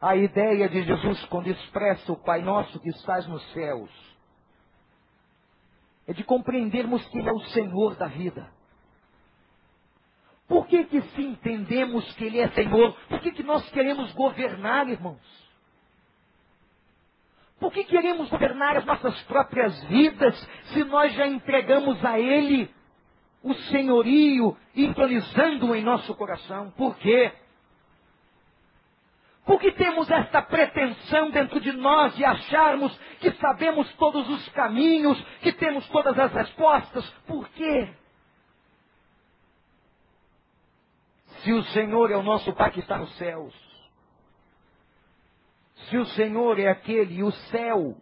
A 0.00 0.14
ideia 0.14 0.68
de 0.68 0.82
Jesus, 0.82 1.24
quando 1.26 1.48
expressa 1.48 2.12
o 2.12 2.22
Pai 2.22 2.42
Nosso 2.42 2.78
que 2.80 2.90
estás 2.90 3.26
nos 3.26 3.42
céus, 3.52 3.90
é 6.06 6.12
de 6.12 6.22
compreendermos 6.22 7.04
que 7.08 7.18
Ele 7.18 7.28
é 7.28 7.32
o 7.32 7.40
Senhor 7.40 7.96
da 7.96 8.06
vida. 8.06 8.48
Por 10.46 10.66
que 10.66 10.84
que 10.84 11.00
se 11.00 11.22
entendemos 11.22 12.10
que 12.14 12.24
Ele 12.24 12.38
é 12.38 12.48
Senhor? 12.50 12.92
Por 13.08 13.20
que 13.20 13.32
que 13.32 13.42
nós 13.42 13.68
queremos 13.70 14.12
governar, 14.12 14.88
irmãos? 14.88 15.46
Por 17.58 17.72
que 17.72 17.84
queremos 17.84 18.28
governar 18.28 18.76
as 18.76 18.84
nossas 18.84 19.20
próprias 19.22 19.82
vidas 19.84 20.38
se 20.74 20.84
nós 20.84 21.12
já 21.14 21.26
entregamos 21.26 22.04
a 22.04 22.20
Ele 22.20 22.70
o 23.42 23.54
senhorio 23.54 24.56
entronizando 24.74 25.74
em 25.74 25.82
nosso 25.82 26.14
coração? 26.14 26.70
Por 26.72 26.96
quê? 26.98 27.32
Porque 29.46 29.70
temos 29.70 30.10
esta 30.10 30.42
pretensão 30.42 31.30
dentro 31.30 31.60
de 31.60 31.70
nós 31.72 32.16
de 32.16 32.24
acharmos 32.24 32.92
que 33.20 33.30
sabemos 33.30 33.90
todos 33.94 34.28
os 34.28 34.48
caminhos, 34.48 35.18
que 35.40 35.52
temos 35.52 35.86
todas 35.88 36.18
as 36.18 36.32
respostas. 36.32 37.08
Por 37.28 37.48
quê? 37.50 37.88
Se 41.44 41.52
o 41.52 41.62
Senhor 41.66 42.10
é 42.10 42.16
o 42.16 42.24
nosso 42.24 42.52
Pai 42.54 42.72
que 42.72 42.80
está 42.80 42.98
nos 42.98 43.16
céus, 43.18 43.54
se 45.88 45.96
o 45.96 46.04
Senhor 46.06 46.58
é 46.58 46.66
aquele 46.66 47.22
o 47.22 47.30
céu, 47.30 47.96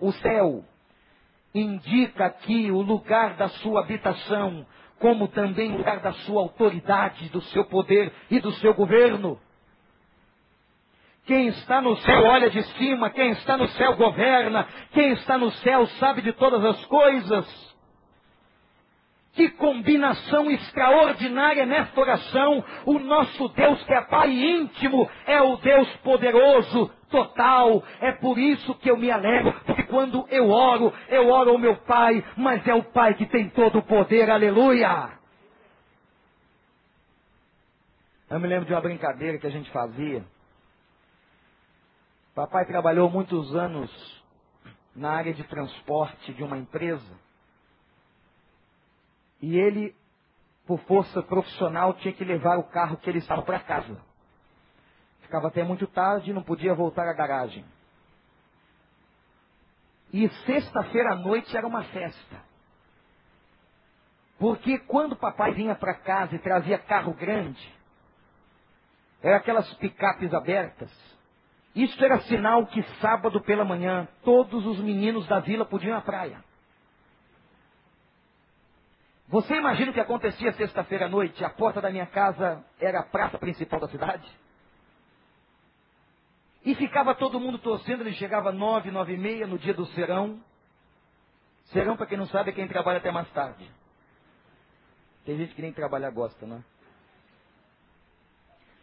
o 0.00 0.12
céu, 0.12 0.64
indica 1.54 2.24
aqui 2.24 2.70
o 2.70 2.80
lugar 2.80 3.36
da 3.36 3.50
sua 3.50 3.80
habitação, 3.80 4.66
como 4.98 5.28
também 5.28 5.74
o 5.74 5.76
lugar 5.76 6.00
da 6.00 6.12
sua 6.12 6.40
autoridade, 6.40 7.28
do 7.28 7.42
seu 7.42 7.66
poder 7.66 8.10
e 8.30 8.40
do 8.40 8.50
seu 8.52 8.72
governo. 8.72 9.38
Quem 11.26 11.48
está 11.48 11.82
no 11.82 11.96
céu 11.96 12.22
olha 12.22 12.48
de 12.48 12.62
cima, 12.74 13.10
quem 13.10 13.32
está 13.32 13.56
no 13.56 13.66
céu 13.70 13.96
governa, 13.96 14.64
quem 14.92 15.10
está 15.14 15.36
no 15.36 15.50
céu 15.50 15.84
sabe 15.98 16.22
de 16.22 16.32
todas 16.32 16.64
as 16.64 16.84
coisas. 16.86 17.76
Que 19.32 19.50
combinação 19.50 20.48
extraordinária 20.50 21.66
nesta 21.66 22.00
oração. 22.00 22.64
O 22.86 23.00
nosso 23.00 23.48
Deus 23.48 23.82
que 23.82 23.92
é 23.92 24.02
Pai 24.02 24.30
íntimo 24.30 25.10
é 25.26 25.42
o 25.42 25.56
Deus 25.56 25.88
poderoso, 25.96 26.90
total. 27.10 27.82
É 28.00 28.12
por 28.12 28.38
isso 28.38 28.74
que 28.76 28.88
eu 28.88 28.96
me 28.96 29.10
alegro, 29.10 29.52
porque 29.66 29.82
quando 29.82 30.24
eu 30.30 30.48
oro, 30.48 30.94
eu 31.08 31.28
oro 31.28 31.50
ao 31.50 31.58
meu 31.58 31.76
Pai, 31.78 32.24
mas 32.36 32.66
é 32.68 32.74
o 32.74 32.84
Pai 32.84 33.14
que 33.14 33.26
tem 33.26 33.50
todo 33.50 33.80
o 33.80 33.82
poder. 33.82 34.30
Aleluia! 34.30 35.10
Eu 38.30 38.38
me 38.38 38.46
lembro 38.46 38.64
de 38.64 38.72
uma 38.72 38.80
brincadeira 38.80 39.38
que 39.38 39.46
a 39.46 39.50
gente 39.50 39.70
fazia 39.70 40.24
Papai 42.36 42.66
trabalhou 42.66 43.08
muitos 43.08 43.56
anos 43.56 43.90
na 44.94 45.10
área 45.10 45.32
de 45.32 45.42
transporte 45.44 46.34
de 46.34 46.42
uma 46.42 46.58
empresa. 46.58 47.18
E 49.40 49.58
ele, 49.58 49.96
por 50.66 50.78
força 50.80 51.22
profissional, 51.22 51.94
tinha 51.94 52.12
que 52.12 52.22
levar 52.22 52.58
o 52.58 52.64
carro 52.64 52.98
que 52.98 53.08
ele 53.08 53.20
estava 53.20 53.40
para 53.40 53.60
casa. 53.60 53.98
Ficava 55.22 55.48
até 55.48 55.64
muito 55.64 55.86
tarde 55.86 56.30
e 56.30 56.34
não 56.34 56.42
podia 56.42 56.74
voltar 56.74 57.08
à 57.08 57.14
garagem. 57.14 57.64
E 60.12 60.28
sexta-feira 60.44 61.12
à 61.12 61.16
noite 61.16 61.56
era 61.56 61.66
uma 61.66 61.84
festa. 61.84 62.44
Porque 64.38 64.78
quando 64.80 65.16
papai 65.16 65.54
vinha 65.54 65.74
para 65.74 65.94
casa 65.94 66.34
e 66.34 66.38
trazia 66.38 66.78
carro 66.78 67.14
grande, 67.14 67.74
eram 69.22 69.38
aquelas 69.38 69.72
picapes 69.76 70.34
abertas, 70.34 71.15
isso 71.76 72.02
era 72.02 72.20
sinal 72.22 72.66
que 72.66 72.82
sábado 73.00 73.38
pela 73.42 73.62
manhã 73.62 74.08
todos 74.24 74.64
os 74.64 74.78
meninos 74.80 75.26
da 75.28 75.40
vila 75.40 75.66
podiam 75.66 75.94
ir 75.94 75.98
à 75.98 76.00
praia. 76.00 76.42
Você 79.28 79.56
imagina 79.56 79.90
o 79.90 79.94
que 79.94 80.00
acontecia 80.00 80.52
sexta-feira 80.54 81.04
à 81.04 81.08
noite? 81.08 81.44
A 81.44 81.50
porta 81.50 81.80
da 81.80 81.90
minha 81.90 82.06
casa 82.06 82.64
era 82.80 83.00
a 83.00 83.02
praça 83.02 83.38
principal 83.38 83.78
da 83.78 83.88
cidade. 83.88 84.26
E 86.64 86.74
ficava 86.74 87.14
todo 87.14 87.38
mundo 87.38 87.58
torcendo, 87.58 88.00
ele 88.00 88.14
chegava 88.14 88.50
nove, 88.50 88.90
nove 88.90 89.14
e 89.14 89.18
meia 89.18 89.46
no 89.46 89.58
dia 89.58 89.74
do 89.74 89.84
serão. 89.86 90.40
Serão, 91.66 91.96
para 91.96 92.06
quem 92.06 92.16
não 92.16 92.26
sabe, 92.26 92.50
é 92.50 92.54
quem 92.54 92.66
trabalha 92.66 92.98
até 92.98 93.10
mais 93.10 93.30
tarde. 93.32 93.70
Tem 95.26 95.36
gente 95.36 95.54
que 95.54 95.62
nem 95.62 95.72
trabalhar 95.72 96.10
gosta, 96.10 96.46
né? 96.46 96.64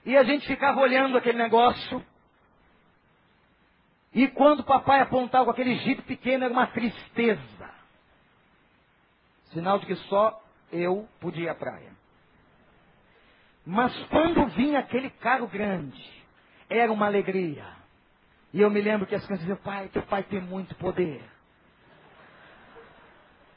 E 0.05 0.15
a 0.15 0.23
gente 0.23 0.45
ficava 0.45 0.79
olhando 0.79 1.17
aquele 1.17 1.37
negócio. 1.37 2.05
E 4.13 4.27
quando 4.27 4.59
o 4.59 4.63
papai 4.63 5.01
apontava 5.01 5.45
com 5.45 5.51
aquele 5.51 5.75
jipe 5.77 6.03
pequeno, 6.03 6.43
era 6.43 6.53
uma 6.53 6.67
tristeza. 6.67 7.69
Sinal 9.45 9.79
de 9.79 9.87
que 9.87 9.95
só 9.95 10.41
eu 10.71 11.07
podia 11.19 11.45
ir 11.45 11.49
à 11.49 11.55
praia. 11.55 11.91
Mas 13.65 13.95
quando 14.05 14.45
vinha 14.47 14.79
aquele 14.79 15.09
carro 15.09 15.47
grande, 15.47 16.23
era 16.69 16.91
uma 16.91 17.05
alegria. 17.05 17.65
E 18.53 18.61
eu 18.61 18.69
me 18.69 18.81
lembro 18.81 19.07
que 19.07 19.15
as 19.15 19.25
crianças 19.25 19.47
diziam, 19.47 19.63
pai, 19.63 19.87
teu 19.87 20.03
pai 20.03 20.23
tem 20.23 20.41
muito 20.41 20.75
poder. 20.75 21.23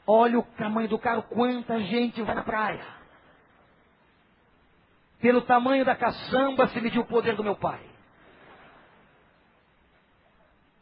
Olha 0.07 0.39
o 0.39 0.43
tamanho 0.43 0.87
do 0.87 0.97
carro, 0.97 1.23
quanta 1.23 1.79
gente 1.81 2.21
vai 2.23 2.33
na 2.33 2.43
praia. 2.43 2.85
Pelo 5.19 5.41
tamanho 5.41 5.83
da 5.83 5.95
caçamba 5.95 6.67
se 6.69 6.79
mediu 6.79 7.01
o 7.01 7.07
poder 7.07 7.35
do 7.35 7.43
meu 7.43 7.55
pai. 7.55 7.96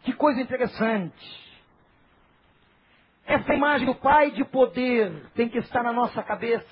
Que 0.06 0.14
coisa 0.14 0.40
interessante. 0.40 1.46
Essa 3.26 3.56
imagem 3.56 3.88
do 3.88 3.96
Pai 3.96 4.30
de 4.32 4.46
poder 4.46 5.12
tem 5.34 5.50
que 5.50 5.58
estar 5.58 5.82
na 5.82 5.92
nossa 5.92 6.22
cabeça. 6.22 6.66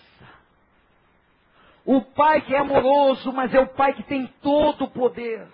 O 1.83 1.99
Pai 1.99 2.41
que 2.41 2.53
é 2.53 2.59
amoroso, 2.59 3.33
mas 3.33 3.51
é 3.53 3.59
o 3.59 3.67
Pai 3.67 3.93
que 3.93 4.03
tem 4.03 4.27
todo 4.41 4.85
o 4.85 4.91
poder. 4.91 5.47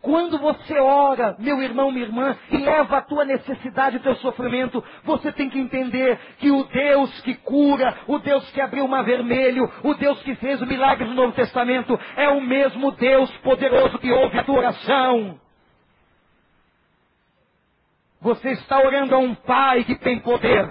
Quando 0.00 0.38
você 0.38 0.78
ora, 0.78 1.36
meu 1.38 1.60
irmão, 1.60 1.90
minha 1.90 2.06
irmã, 2.06 2.36
e 2.50 2.56
leva 2.56 2.98
a 2.98 3.02
tua 3.02 3.24
necessidade, 3.24 3.98
o 3.98 4.02
teu 4.02 4.14
sofrimento, 4.16 4.82
você 5.04 5.32
tem 5.32 5.50
que 5.50 5.58
entender 5.58 6.18
que 6.38 6.50
o 6.50 6.64
Deus 6.64 7.20
que 7.22 7.34
cura, 7.34 7.94
o 8.06 8.18
Deus 8.18 8.48
que 8.52 8.60
abriu 8.60 8.84
o 8.84 8.88
mar 8.88 9.04
vermelho, 9.04 9.70
o 9.82 9.94
Deus 9.94 10.22
que 10.22 10.34
fez 10.36 10.62
o 10.62 10.66
milagre 10.66 11.06
do 11.06 11.14
Novo 11.14 11.32
Testamento, 11.32 11.98
é 12.16 12.28
o 12.28 12.40
mesmo 12.40 12.92
Deus 12.92 13.30
poderoso 13.38 13.98
que 13.98 14.10
ouve 14.10 14.38
a 14.38 14.44
tua 14.44 14.58
oração. 14.58 15.40
Você 18.26 18.50
está 18.50 18.80
orando 18.80 19.14
a 19.14 19.18
um 19.18 19.36
pai 19.36 19.84
que 19.84 19.94
tem 19.94 20.18
poder. 20.18 20.68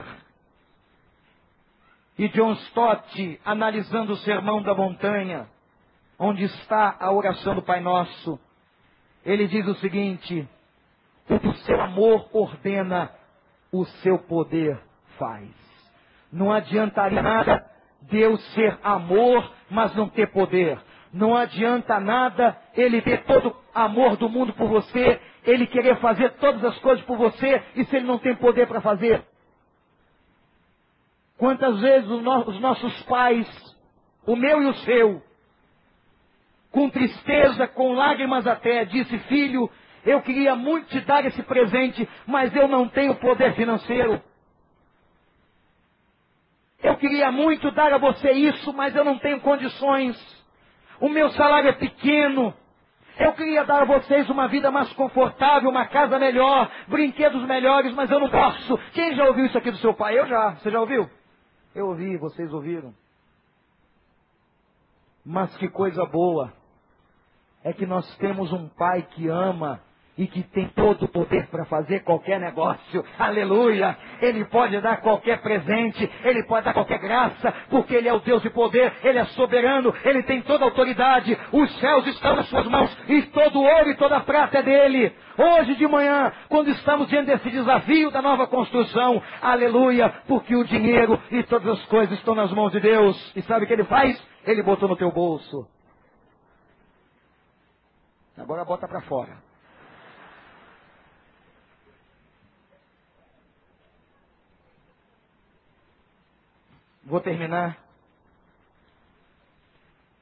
E 2.17 2.27
John 2.27 2.51
Stott, 2.51 3.39
analisando 3.45 4.11
o 4.11 4.17
sermão 4.17 4.61
da 4.61 4.75
montanha, 4.75 5.47
onde 6.19 6.43
está 6.43 6.97
a 6.99 7.13
oração 7.13 7.55
do 7.55 7.61
Pai 7.61 7.79
Nosso, 7.79 8.37
ele 9.23 9.47
diz 9.47 9.65
o 9.67 9.75
seguinte: 9.75 10.45
o 11.29 11.53
seu 11.59 11.79
amor 11.79 12.27
ordena, 12.33 13.09
o 13.71 13.85
seu 13.85 14.19
poder 14.19 14.77
faz. 15.17 15.49
Não 16.33 16.51
adiantaria 16.51 17.21
nada 17.21 17.65
Deus 18.01 18.43
ser 18.53 18.77
amor, 18.83 19.49
mas 19.69 19.95
não 19.95 20.09
ter 20.09 20.27
poder. 20.27 20.77
Não 21.13 21.33
adianta 21.33 22.01
nada 22.01 22.61
ele 22.73 23.01
ter 23.01 23.23
todo 23.23 23.47
o 23.47 23.54
amor 23.75 24.15
do 24.15 24.29
mundo 24.29 24.53
por 24.53 24.69
você, 24.69 25.19
ele 25.43 25.67
querer 25.67 25.97
fazer 25.97 26.31
todas 26.37 26.63
as 26.63 26.77
coisas 26.79 27.03
por 27.05 27.17
você, 27.17 27.61
e 27.75 27.83
se 27.85 27.95
ele 27.95 28.07
não 28.07 28.17
tem 28.17 28.35
poder 28.35 28.67
para 28.67 28.81
fazer. 28.81 29.23
Quantas 31.37 31.81
vezes 31.81 32.09
os 32.09 32.59
nossos 32.59 33.03
pais, 33.03 33.47
o 34.25 34.35
meu 34.35 34.63
e 34.63 34.67
o 34.67 34.73
seu, 34.75 35.21
com 36.71 36.89
tristeza, 36.89 37.67
com 37.67 37.93
lágrimas 37.93 38.47
até, 38.47 38.85
disse: 38.85 39.17
Filho, 39.19 39.69
eu 40.05 40.21
queria 40.21 40.55
muito 40.55 40.87
te 40.87 41.01
dar 41.01 41.25
esse 41.25 41.43
presente, 41.43 42.07
mas 42.25 42.55
eu 42.55 42.67
não 42.67 42.87
tenho 42.87 43.15
poder 43.15 43.53
financeiro. 43.55 44.21
Eu 46.81 46.95
queria 46.97 47.31
muito 47.31 47.71
dar 47.71 47.91
a 47.93 47.97
você 47.97 48.31
isso, 48.31 48.71
mas 48.73 48.95
eu 48.95 49.03
não 49.03 49.17
tenho 49.17 49.41
condições. 49.41 50.15
O 50.99 51.09
meu 51.09 51.29
salário 51.31 51.69
é 51.69 51.73
pequeno. 51.73 52.53
Eu 53.17 53.33
queria 53.33 53.63
dar 53.63 53.83
a 53.83 53.85
vocês 53.85 54.29
uma 54.29 54.47
vida 54.47 54.69
mais 54.69 54.91
confortável, 54.93 55.69
uma 55.69 55.85
casa 55.87 56.19
melhor, 56.19 56.69
brinquedos 56.87 57.43
melhores, 57.45 57.93
mas 57.93 58.11
eu 58.11 58.19
não 58.19 58.29
posso. 58.29 58.77
Quem 58.91 59.15
já 59.15 59.25
ouviu 59.25 59.45
isso 59.45 59.57
aqui 59.57 59.71
do 59.71 59.77
seu 59.77 59.93
pai? 59.93 60.19
Eu 60.19 60.27
já. 60.27 60.55
Você 60.55 60.69
já 60.69 60.79
ouviu? 60.79 61.09
Eu 61.73 61.87
ouvi, 61.87 62.17
vocês 62.17 62.53
ouviram. 62.53 62.93
Mas 65.25 65.55
que 65.57 65.69
coisa 65.69 66.05
boa 66.05 66.53
é 67.63 67.73
que 67.73 67.85
nós 67.85 68.05
temos 68.17 68.51
um 68.53 68.69
pai 68.69 69.01
que 69.01 69.27
ama 69.27 69.81
e 70.17 70.27
que 70.27 70.43
tem 70.43 70.67
todo 70.69 71.03
o 71.03 71.07
poder 71.07 71.47
para 71.47 71.65
fazer 71.65 72.03
qualquer 72.03 72.39
negócio. 72.39 73.03
Aleluia! 73.19 73.97
Ele 74.21 74.45
pode 74.45 74.79
dar 74.79 75.01
qualquer 75.01 75.41
presente, 75.41 76.09
ele 76.23 76.43
pode 76.45 76.65
dar 76.65 76.73
qualquer 76.73 76.99
graça, 76.99 77.53
porque 77.69 77.93
ele 77.93 78.07
é 78.07 78.13
o 78.13 78.19
Deus 78.19 78.41
de 78.41 78.49
poder, 78.49 78.93
ele 79.03 79.19
é 79.19 79.25
soberano, 79.25 79.93
ele 80.03 80.23
tem 80.23 80.41
toda 80.41 80.63
a 80.63 80.67
autoridade. 80.67 81.37
Os 81.51 81.79
céus 81.79 82.07
estão 82.07 82.35
nas 82.35 82.47
suas 82.47 82.65
mãos 82.67 82.95
e 83.07 83.23
todo 83.23 83.61
ouro 83.61 83.89
e 83.89 83.95
toda 83.95 84.19
prata 84.21 84.59
é 84.59 84.63
dele. 84.63 85.13
Hoje 85.37 85.75
de 85.75 85.87
manhã, 85.87 86.31
quando 86.47 86.69
estamos 86.69 87.09
diante 87.09 87.27
desse 87.27 87.49
desafio 87.49 88.09
da 88.09 88.21
nova 88.21 88.47
construção, 88.47 89.21
aleluia, 89.41 90.09
porque 90.27 90.55
o 90.55 90.63
dinheiro 90.63 91.21
e 91.29 91.43
todas 91.43 91.79
as 91.79 91.85
coisas 91.87 92.17
estão 92.17 92.33
nas 92.35 92.51
mãos 92.53 92.71
de 92.71 92.79
Deus. 92.79 93.33
E 93.35 93.41
sabe 93.41 93.65
o 93.65 93.67
que 93.67 93.73
ele 93.73 93.83
faz? 93.83 94.21
Ele 94.45 94.63
botou 94.63 94.87
no 94.87 94.95
teu 94.95 95.11
bolso. 95.11 95.67
Agora 98.37 98.63
bota 98.63 98.87
para 98.87 99.01
fora. 99.01 99.44
Vou 107.05 107.21
terminar. 107.21 107.77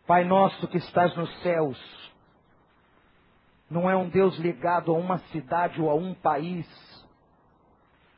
Pai 0.06 0.26
nosso 0.26 0.68
que 0.68 0.78
estás 0.78 1.16
nos 1.16 1.34
céus, 1.42 2.14
não 3.70 3.90
é 3.90 3.96
um 3.96 4.10
Deus 4.10 4.36
ligado 4.38 4.92
a 4.92 4.98
uma 4.98 5.18
cidade 5.30 5.82
ou 5.82 5.90
a 5.90 5.96
um 5.96 6.14
país. 6.14 6.68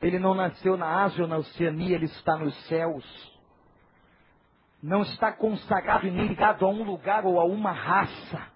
Ele 0.01 0.18
não 0.18 0.34
nasceu 0.34 0.76
na 0.76 1.03
Ásia 1.03 1.24
ou 1.24 1.30
na 1.30 1.38
Oceania, 1.38 1.95
ele 1.95 2.05
está 2.05 2.38
nos 2.38 2.55
céus. 2.68 3.05
Não 4.82 5.03
está 5.03 5.32
consagrado 5.32 6.07
e 6.07 6.11
nem 6.11 6.28
ligado 6.28 6.66
a 6.66 6.70
um 6.70 6.84
lugar 6.84 7.24
ou 7.24 7.39
a 7.39 7.45
uma 7.45 7.72
raça. 7.72 8.47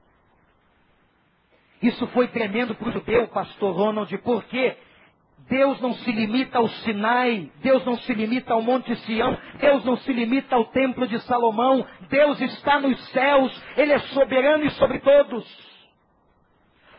Isso 1.82 2.08
foi 2.08 2.28
tremendo 2.28 2.74
para 2.74 2.90
o 2.90 2.92
judeu, 2.92 3.28
pastor 3.28 3.76
Ronald, 3.76 4.18
porque 4.18 4.76
Deus 5.50 5.82
não 5.82 5.96
se 5.96 6.12
limita 6.12 6.60
ao 6.60 6.68
Sinai, 6.68 7.52
Deus 7.62 7.84
não 7.84 7.98
se 7.98 8.14
limita 8.14 8.54
ao 8.54 8.62
Monte 8.62 8.96
Sião, 8.98 9.36
Deus 9.60 9.84
não 9.84 9.98
se 9.98 10.14
limita 10.14 10.56
ao 10.56 10.66
Templo 10.66 11.08
de 11.08 11.20
Salomão, 11.22 11.86
Deus 12.08 12.40
está 12.40 12.80
nos 12.80 13.04
céus, 13.10 13.64
Ele 13.76 13.92
é 13.92 14.00
soberano 14.00 14.64
e 14.66 14.70
sobre 14.72 15.00
todos. 15.00 15.44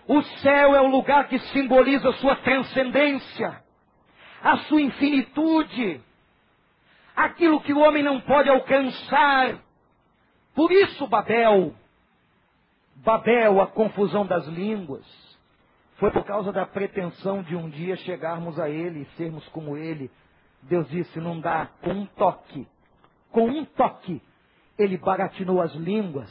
O 0.09 0.21
céu 0.23 0.75
é 0.75 0.81
o 0.81 0.89
lugar 0.89 1.29
que 1.29 1.39
simboliza 1.39 2.09
a 2.09 2.15
sua 2.15 2.35
transcendência, 2.37 3.63
a 4.43 4.57
sua 4.59 4.81
infinitude, 4.81 6.01
aquilo 7.15 7.61
que 7.61 7.73
o 7.73 7.79
homem 7.79 8.03
não 8.03 8.21
pode 8.21 8.49
alcançar. 8.49 9.61
Por 10.57 10.73
isso, 10.73 11.07
Babel, 11.07 11.73
Babel, 12.97 13.61
a 13.61 13.69
confusão 13.69 14.27
das 14.27 14.45
línguas, 14.49 15.07
foi 16.01 16.11
por 16.11 16.25
causa 16.25 16.51
da 16.51 16.65
pretensão 16.65 17.43
de 17.43 17.55
um 17.55 17.69
dia 17.69 17.95
chegarmos 17.95 18.59
a 18.59 18.71
Ele 18.71 19.03
e 19.03 19.17
sermos 19.17 19.47
como 19.49 19.77
Ele. 19.77 20.11
Deus 20.63 20.89
disse: 20.89 21.21
não 21.21 21.39
dá, 21.39 21.67
com 21.83 21.91
um 21.91 22.07
toque, 22.07 22.67
com 23.31 23.47
um 23.47 23.67
toque, 23.67 24.23
Ele 24.79 24.97
baratinou 24.97 25.61
as 25.61 25.73
línguas. 25.75 26.31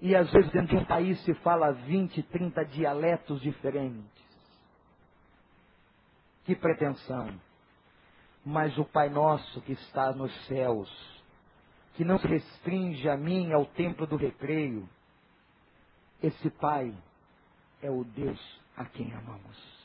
E 0.00 0.14
às 0.14 0.30
vezes 0.30 0.50
dentro 0.52 0.68
de 0.68 0.76
um 0.76 0.84
país 0.84 1.20
se 1.24 1.34
fala 1.34 1.72
20, 1.72 2.22
30 2.22 2.64
dialetos 2.66 3.42
diferentes. 3.42 4.08
Que 6.44 6.54
pretensão. 6.54 7.28
Mas 8.46 8.78
o 8.78 8.84
Pai 8.84 9.10
Nosso 9.10 9.60
que 9.62 9.72
está 9.72 10.12
nos 10.12 10.32
céus, 10.46 10.88
que 11.94 12.04
não 12.04 12.18
se 12.18 12.26
restringe 12.26 13.08
a 13.08 13.16
mim 13.16 13.52
ao 13.52 13.66
templo 13.66 14.06
do 14.06 14.16
recreio, 14.16 14.88
esse 16.22 16.48
Pai 16.50 16.94
é 17.82 17.90
o 17.90 18.04
Deus 18.04 18.59
a 18.80 18.86
quem 18.86 19.12
amamos. 19.14 19.79